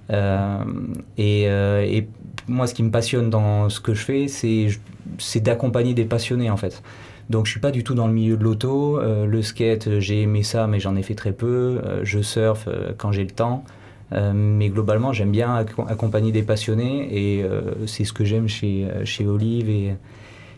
Et, 1.17 1.43
et, 1.43 2.07
moi, 2.47 2.65
ce 2.65 2.73
qui 2.73 2.83
me 2.83 2.91
passionne 2.91 3.29
dans 3.29 3.69
ce 3.69 3.79
que 3.79 3.93
je 3.93 4.03
fais, 4.03 4.27
c'est 4.27 5.39
d'accompagner 5.39 5.93
des 5.93 6.05
passionnés, 6.05 6.49
en 6.49 6.57
fait. 6.57 6.81
Donc 7.29 7.45
je 7.45 7.51
suis 7.51 7.59
pas 7.59 7.71
du 7.71 7.83
tout 7.83 7.93
dans 7.93 8.07
le 8.07 8.13
milieu 8.13 8.37
de 8.37 8.43
l'auto. 8.43 8.99
le 8.99 9.41
skate, 9.41 9.99
j'ai 9.99 10.21
aimé 10.23 10.43
ça, 10.43 10.65
mais 10.65 10.79
j'en 10.79 10.95
ai 10.95 11.03
fait 11.03 11.15
très 11.15 11.31
peu. 11.31 11.79
je 12.03 12.21
surfe 12.21 12.67
quand 12.97 13.11
j'ai 13.11 13.23
le 13.23 13.31
temps. 13.31 13.63
Mais 14.11 14.69
globalement, 14.69 15.11
j'aime 15.11 15.31
bien 15.31 15.53
accompagner 15.55 16.31
des 16.31 16.43
passionnés 16.43 17.09
et 17.11 17.45
c'est 17.87 18.05
ce 18.05 18.13
que 18.13 18.23
j'aime 18.23 18.47
chez, 18.47 18.87
chez 19.03 19.25
Olive 19.25 19.69
et, 19.69 19.95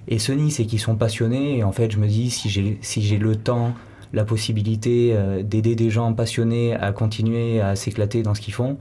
et 0.08 0.20
Sony, 0.20 0.52
c'est 0.52 0.66
qu'ils 0.66 0.80
sont 0.80 0.96
passionnés. 0.96 1.58
Et 1.58 1.64
en 1.64 1.72
fait, 1.72 1.92
je 1.92 1.98
me 1.98 2.08
dis, 2.08 2.30
si 2.30 2.50
j'ai 2.50 2.78
si 2.82 3.18
le 3.18 3.36
temps, 3.36 3.74
la 4.14 4.24
possibilité 4.24 5.16
d'aider 5.44 5.76
des 5.76 5.90
gens 5.90 6.14
passionnés 6.14 6.76
à 6.76 6.92
continuer 6.92 7.60
à 7.60 7.76
s'éclater 7.76 8.22
dans 8.22 8.36
ce 8.36 8.42
qu'ils 8.42 8.54
font, 8.54 8.78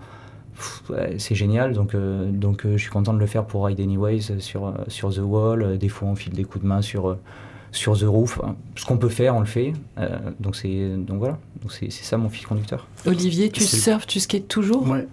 c'est 1.18 1.34
génial. 1.34 1.72
Donc, 1.72 1.94
euh, 1.94 2.30
donc 2.30 2.64
euh, 2.64 2.72
je 2.76 2.82
suis 2.82 2.90
content 2.90 3.14
de 3.14 3.18
le 3.18 3.26
faire 3.26 3.44
pour 3.44 3.66
Ride 3.66 3.80
Anyways 3.80 4.40
sur, 4.40 4.66
euh, 4.66 4.72
sur 4.88 5.12
The 5.14 5.18
Wall. 5.18 5.78
Des 5.78 5.88
fois, 5.88 6.08
on 6.08 6.14
file 6.14 6.32
des 6.34 6.44
coups 6.44 6.62
de 6.62 6.68
main 6.68 6.82
sur, 6.82 7.16
sur 7.72 7.98
The 7.98 8.04
Roof. 8.04 8.40
Ce 8.76 8.84
qu'on 8.84 8.96
peut 8.96 9.08
faire, 9.08 9.34
on 9.36 9.40
le 9.40 9.46
fait. 9.46 9.72
donc, 10.40 10.56
c'est, 10.56 10.96
donc 10.96 11.18
voilà. 11.18 11.38
Donc 11.62 11.72
c'est, 11.72 11.90
ça 11.90 12.16
mon 12.16 12.28
fil 12.28 12.46
conducteur. 12.46 12.86
Olivier, 13.06 13.50
tu 13.50 13.64
surfes, 13.64 14.06
tu 14.06 14.20
skates 14.20 14.48
toujours? 14.48 14.88
Ouais. 14.88 15.06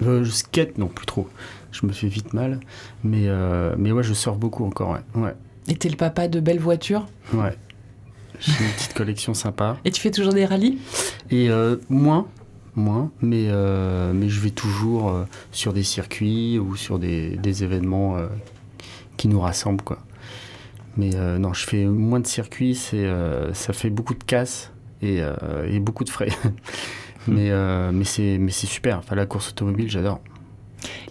je 0.00 0.30
skate, 0.30 0.78
non, 0.78 0.88
plus 0.88 1.06
trop. 1.06 1.28
Je 1.70 1.86
me 1.86 1.92
fais 1.92 2.08
vite 2.08 2.32
mal. 2.34 2.60
Mais, 3.04 3.28
mais 3.76 3.92
ouais, 3.92 4.02
je 4.02 4.14
surfe 4.14 4.38
beaucoup 4.38 4.64
encore. 4.64 4.90
Ouais. 4.90 5.22
ouais. 5.22 5.34
Et 5.68 5.76
t'es 5.76 5.88
le 5.88 5.96
papa 5.96 6.28
de 6.28 6.40
belles 6.40 6.60
voitures? 6.60 7.06
Ouais. 7.32 7.56
J'ai 8.40 8.64
une 8.64 8.72
petite 8.72 8.94
collection 8.94 9.34
sympa. 9.34 9.76
Et 9.84 9.90
tu 9.90 10.00
fais 10.00 10.10
toujours 10.10 10.32
des 10.32 10.44
rallyes? 10.44 10.78
Et 11.30 11.48
moins, 11.88 12.26
moins, 12.74 13.10
mais, 13.20 13.46
euh, 13.48 14.12
mais 14.14 14.28
je 14.28 14.40
vais 14.40 14.50
toujours 14.50 15.10
euh, 15.10 15.24
sur 15.50 15.72
des 15.72 15.82
circuits 15.82 16.58
ou 16.58 16.76
sur 16.76 16.98
des, 16.98 17.36
des 17.36 17.64
événements 17.64 18.16
euh, 18.16 18.26
qui 19.16 19.28
nous 19.28 19.40
rassemblent. 19.40 19.82
Quoi. 19.82 19.98
Mais 20.96 21.10
non, 21.38 21.52
je 21.54 21.66
fais 21.66 21.84
moins 21.84 22.20
de 22.20 22.26
circuits, 22.26 22.74
c'est, 22.74 23.06
ça 23.54 23.72
fait 23.72 23.90
beaucoup 23.90 24.14
de 24.14 24.24
casse 24.24 24.72
et, 25.00 25.20
et 25.66 25.80
beaucoup 25.80 26.04
de 26.04 26.10
frais. 26.10 26.28
mais, 27.26 27.50
mais, 27.92 28.04
c'est, 28.04 28.36
mais 28.38 28.50
c'est 28.50 28.66
super, 28.66 28.98
enfin, 28.98 29.14
la 29.14 29.24
course 29.24 29.50
automobile, 29.50 29.88
j'adore. 29.90 30.20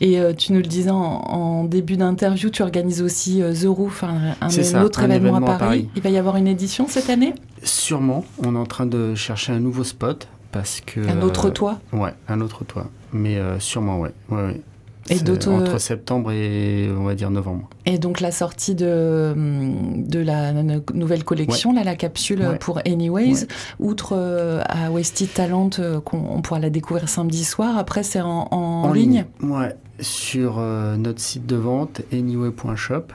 Et 0.01 0.19
tu 0.37 0.53
nous 0.53 0.59
le 0.59 0.67
disais 0.67 0.91
en, 0.91 1.63
début 1.63 1.97
d'interview, 1.97 2.51
tu 2.51 2.61
organises 2.61 3.01
aussi 3.01 3.41
The 3.41 3.65
Roof, 3.65 4.03
un, 4.03 4.35
un 4.39 4.83
autre 4.83 5.03
événement, 5.03 5.37
à, 5.37 5.57
Paris. 5.57 5.89
Il 5.95 6.01
va 6.03 6.11
y 6.11 6.17
avoir 6.17 6.37
une 6.37 6.47
édition 6.47 6.87
cette 6.87 7.09
année? 7.09 7.33
Sûrement. 7.63 8.23
On 8.37 8.55
est 8.55 8.59
en 8.59 8.65
train 8.65 8.85
de 8.85 9.15
chercher 9.15 9.53
un 9.53 9.59
nouveau 9.59 9.83
spot 9.83 10.27
parce 10.51 10.81
que 10.81 10.99
un 11.07 11.21
autre 11.21 11.47
euh, 11.47 11.51
toit? 11.51 11.79
ouais, 11.93 12.13
un 12.27 12.41
autre 12.41 12.63
toit, 12.63 12.87
mais 13.13 13.37
euh, 13.37 13.59
sûrement 13.59 13.99
ouais, 13.99 14.11
ouais, 14.29 14.61
Et 15.09 15.19
entre 15.47 15.79
septembre 15.79 16.31
et 16.31 16.89
on 16.95 17.03
va 17.03 17.15
dire 17.15 17.31
novembre. 17.31 17.69
Et 17.85 17.97
donc 17.97 18.19
la 18.21 18.31
sortie 18.31 18.75
de 18.75 19.33
de 19.35 20.19
la 20.19 20.53
nouvelle 20.93 21.23
collection, 21.23 21.73
là, 21.73 21.83
la 21.83 21.95
capsule 21.95 22.57
pour 22.59 22.79
Anyways, 22.85 23.47
outre 23.79 24.13
euh, 24.15 24.61
à 24.67 24.91
Wasted 24.91 25.33
Talent 25.33 25.71
qu'on 26.05 26.41
pourra 26.41 26.59
la 26.59 26.69
découvrir 26.69 27.09
samedi 27.09 27.43
soir. 27.43 27.77
Après 27.77 28.03
c'est 28.03 28.21
en, 28.21 28.91
ligne. 28.93 29.25
Ouais, 29.41 29.75
sur 29.99 30.59
notre 30.59 31.19
site 31.19 31.45
de 31.45 31.55
vente 31.55 32.01
anyway.shop. 32.13 33.13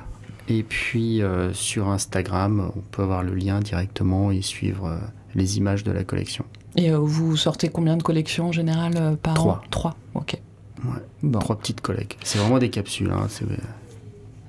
Et 0.49 0.63
puis 0.63 1.23
sur 1.53 1.89
Instagram, 1.89 2.71
on 2.77 2.81
peut 2.81 3.03
avoir 3.03 3.23
le 3.23 3.35
lien 3.35 3.61
directement 3.61 4.31
et 4.33 4.43
suivre 4.43 4.99
les 5.37 5.59
images 5.59 5.85
de 5.85 5.93
la 5.93 6.03
collection. 6.03 6.45
Et 6.77 6.91
euh, 6.91 6.99
vous 6.99 7.37
sortez 7.37 7.69
combien 7.69 7.97
de 7.97 8.03
collections 8.03 8.49
en 8.49 8.53
général 8.53 8.93
euh, 8.97 9.17
par 9.17 9.35
Trois. 9.35 9.55
an 9.55 9.61
Trois, 9.71 9.97
ok. 10.15 10.41
Ouais. 10.87 11.41
Trois 11.41 11.59
petites 11.59 11.81
collègues. 11.81 12.17
C'est 12.23 12.39
vraiment 12.39 12.59
des 12.59 12.71
capsules. 12.71 13.11
Hein. 13.11 13.27
C'est, 13.29 13.47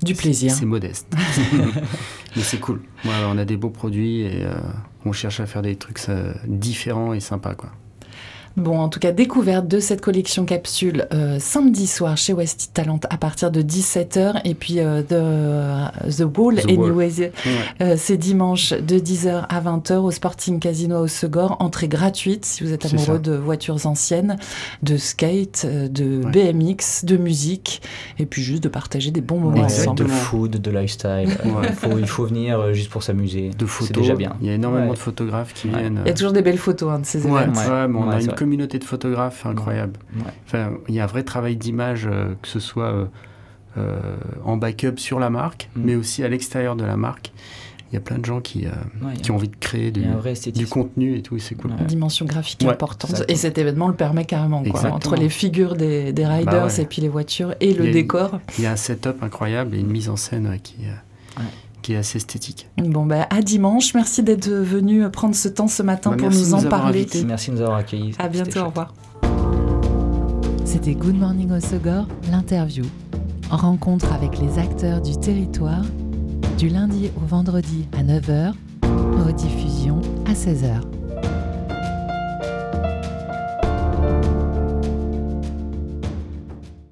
du 0.03 0.13
plaisir. 0.13 0.51
C'est 0.51 0.65
modeste. 0.65 1.07
Mais 2.35 2.41
c'est 2.43 2.59
cool. 2.59 2.81
on 3.05 3.37
a 3.37 3.45
des 3.45 3.57
beaux 3.57 3.69
produits 3.69 4.21
et 4.21 4.45
euh, 4.45 4.53
on 5.05 5.11
cherche 5.11 5.39
à 5.39 5.45
faire 5.45 5.61
des 5.61 5.75
trucs 5.75 5.99
différents 6.45 7.13
et 7.13 7.19
sympas. 7.19 7.55
Quoi. 7.55 7.71
Bon, 8.57 8.79
en 8.79 8.89
tout 8.89 8.99
cas, 8.99 9.11
découverte 9.11 9.67
de 9.67 9.79
cette 9.79 10.01
collection 10.01 10.43
capsule 10.43 11.07
euh, 11.13 11.37
samedi 11.39 11.85
soir 11.85 12.17
chez 12.17 12.33
West 12.33 12.71
Talent 12.73 12.99
à 13.07 13.17
partir 13.17 13.51
de 13.51 13.61
17h. 13.61 14.41
Et 14.45 14.55
puis 14.55 14.79
euh, 14.79 15.03
The, 15.03 16.35
Wall, 16.35 16.59
Anyways, 16.61 17.31
euh, 17.81 17.93
c'est 17.97 18.17
dimanche 18.17 18.71
de 18.73 18.97
10h 18.97 19.45
à 19.47 19.61
20h 19.61 19.97
au 19.97 20.09
Sporting 20.09 20.59
Casino 20.59 21.03
au 21.03 21.07
Segor. 21.07 21.57
Entrée 21.59 21.87
gratuite 21.87 22.45
si 22.45 22.63
vous 22.63 22.73
êtes 22.73 22.91
amoureux 22.91 23.19
de 23.19 23.33
voitures 23.33 23.85
anciennes, 23.85 24.37
de 24.81 24.97
skate, 24.97 25.67
de 25.67 26.21
BMX, 26.21 27.05
de 27.05 27.15
musique. 27.15 27.83
Et 28.17 28.25
puis 28.25 28.41
juste 28.41 28.63
de 28.63 28.69
partager 28.69 29.11
des 29.11 29.21
bons 29.21 29.39
moments 29.39 29.65
ensemble. 29.65 29.99
De 29.99 30.07
food, 30.07 30.59
de 30.59 30.71
lifestyle. 30.71 31.29
il 31.95 32.07
faut 32.07 32.25
venir 32.25 32.73
juste 32.73 32.89
pour 32.89 33.03
s'amuser. 33.03 33.51
De 33.55 33.67
photos. 33.67 33.89
C'est 33.95 34.01
déjà 34.01 34.15
bien. 34.15 34.35
Il 34.41 34.47
y 34.47 34.49
a 34.49 34.55
énormément 34.55 34.93
de 34.93 34.97
photographes 34.97 35.53
qui 35.53 35.67
viennent. 35.67 36.01
Il 36.05 36.07
y 36.07 36.11
a 36.11 36.15
toujours 36.15 36.33
des 36.33 36.41
belles 36.41 36.57
photos 36.57 36.91
hein, 36.91 36.99
de 36.99 37.05
ces 37.05 37.19
événements. 37.19 37.99
on 37.99 38.09
a 38.09 38.19
une 38.19 38.33
communauté 38.47 38.79
de 38.79 38.85
photographes 38.85 39.45
incroyable. 39.45 39.99
Enfin, 40.45 40.71
il 40.87 40.95
y 40.95 41.01
a 41.01 41.03
un 41.03 41.07
vrai 41.07 41.23
travail 41.23 41.57
d'image, 41.57 42.07
euh, 42.09 42.33
que 42.41 42.47
ce 42.47 42.61
soit 42.61 42.93
euh, 42.93 43.05
euh, 43.77 43.99
en 44.45 44.55
backup 44.55 44.97
sur 44.97 45.19
la 45.19 45.29
marque, 45.29 45.69
mm. 45.75 45.81
mais 45.83 45.95
aussi 45.95 46.23
à 46.23 46.29
l'extérieur 46.29 46.77
de 46.77 46.85
la 46.85 46.95
marque. 46.95 47.33
Il 47.91 47.95
y 47.95 47.97
a 47.97 48.01
plein 48.01 48.17
de 48.17 48.25
gens 48.25 48.41
qui, 48.41 48.65
qui 49.21 49.31
ont 49.31 49.35
envie 49.35 49.47
de 49.47 49.55
créer 49.55 49.91
du, 49.91 50.03
du 50.51 50.67
contenu 50.67 51.15
et 51.15 51.21
tout, 51.21 51.39
c'est 51.39 51.55
cool. 51.55 51.71
Une 51.71 51.85
dimension 51.85 52.25
graphique 52.25 52.65
importante. 52.65 53.23
Et 53.29 53.35
cet 53.35 53.57
événement 53.57 53.87
le 53.87 53.93
permet 53.93 54.25
carrément, 54.25 54.61
quoi, 54.61 54.91
entre 54.91 55.15
les 55.15 55.29
figures 55.29 55.75
des, 55.75 56.11
des 56.11 56.23
bah 56.23 56.35
riders 56.35 56.79
et 56.81 56.85
puis 56.85 57.01
les 57.01 57.07
voitures 57.07 57.55
et 57.61 57.73
le 57.73 57.89
décor. 57.91 58.41
Il 58.57 58.65
y 58.65 58.67
a 58.67 58.73
un 58.73 58.75
setup 58.75 59.23
incroyable 59.23 59.73
et 59.73 59.79
une 59.79 59.89
mise 59.89 60.09
en 60.09 60.17
scène 60.17 60.59
qui, 60.61 60.75
qui 61.87 61.93
est 61.93 61.97
assez 61.97 62.17
esthétique. 62.17 62.67
Bon, 62.77 63.05
ben, 63.05 63.25
à 63.29 63.41
dimanche. 63.41 63.93
Merci 63.93 64.21
d'être 64.21 64.49
venu 64.49 65.09
prendre 65.09 65.33
ce 65.33 65.47
temps 65.47 65.69
ce 65.69 65.81
matin 65.81 66.09
bah, 66.09 66.17
pour 66.17 66.29
nous 66.29 66.53
en 66.53 66.61
parler. 66.63 67.07
Merci 67.25 67.49
de 67.49 67.55
nous 67.55 67.61
avoir 67.61 67.77
accueillis. 67.77 68.11
À 68.19 68.27
bientôt, 68.27 68.59
au 68.59 68.65
revoir. 68.65 68.93
C'était 70.65 70.95
Good 70.95 71.15
Morning 71.15 71.49
au 71.49 71.61
Segor, 71.61 72.05
l'interview. 72.29 72.83
Rencontre 73.49 74.11
avec 74.11 74.37
les 74.37 74.59
acteurs 74.59 74.99
du 74.99 75.15
territoire, 75.17 75.85
du 76.57 76.67
lundi 76.67 77.09
au 77.15 77.25
vendredi 77.25 77.85
à 77.97 78.03
9h, 78.03 78.51
rediffusion 79.23 80.01
à 80.25 80.33
16h. 80.33 80.96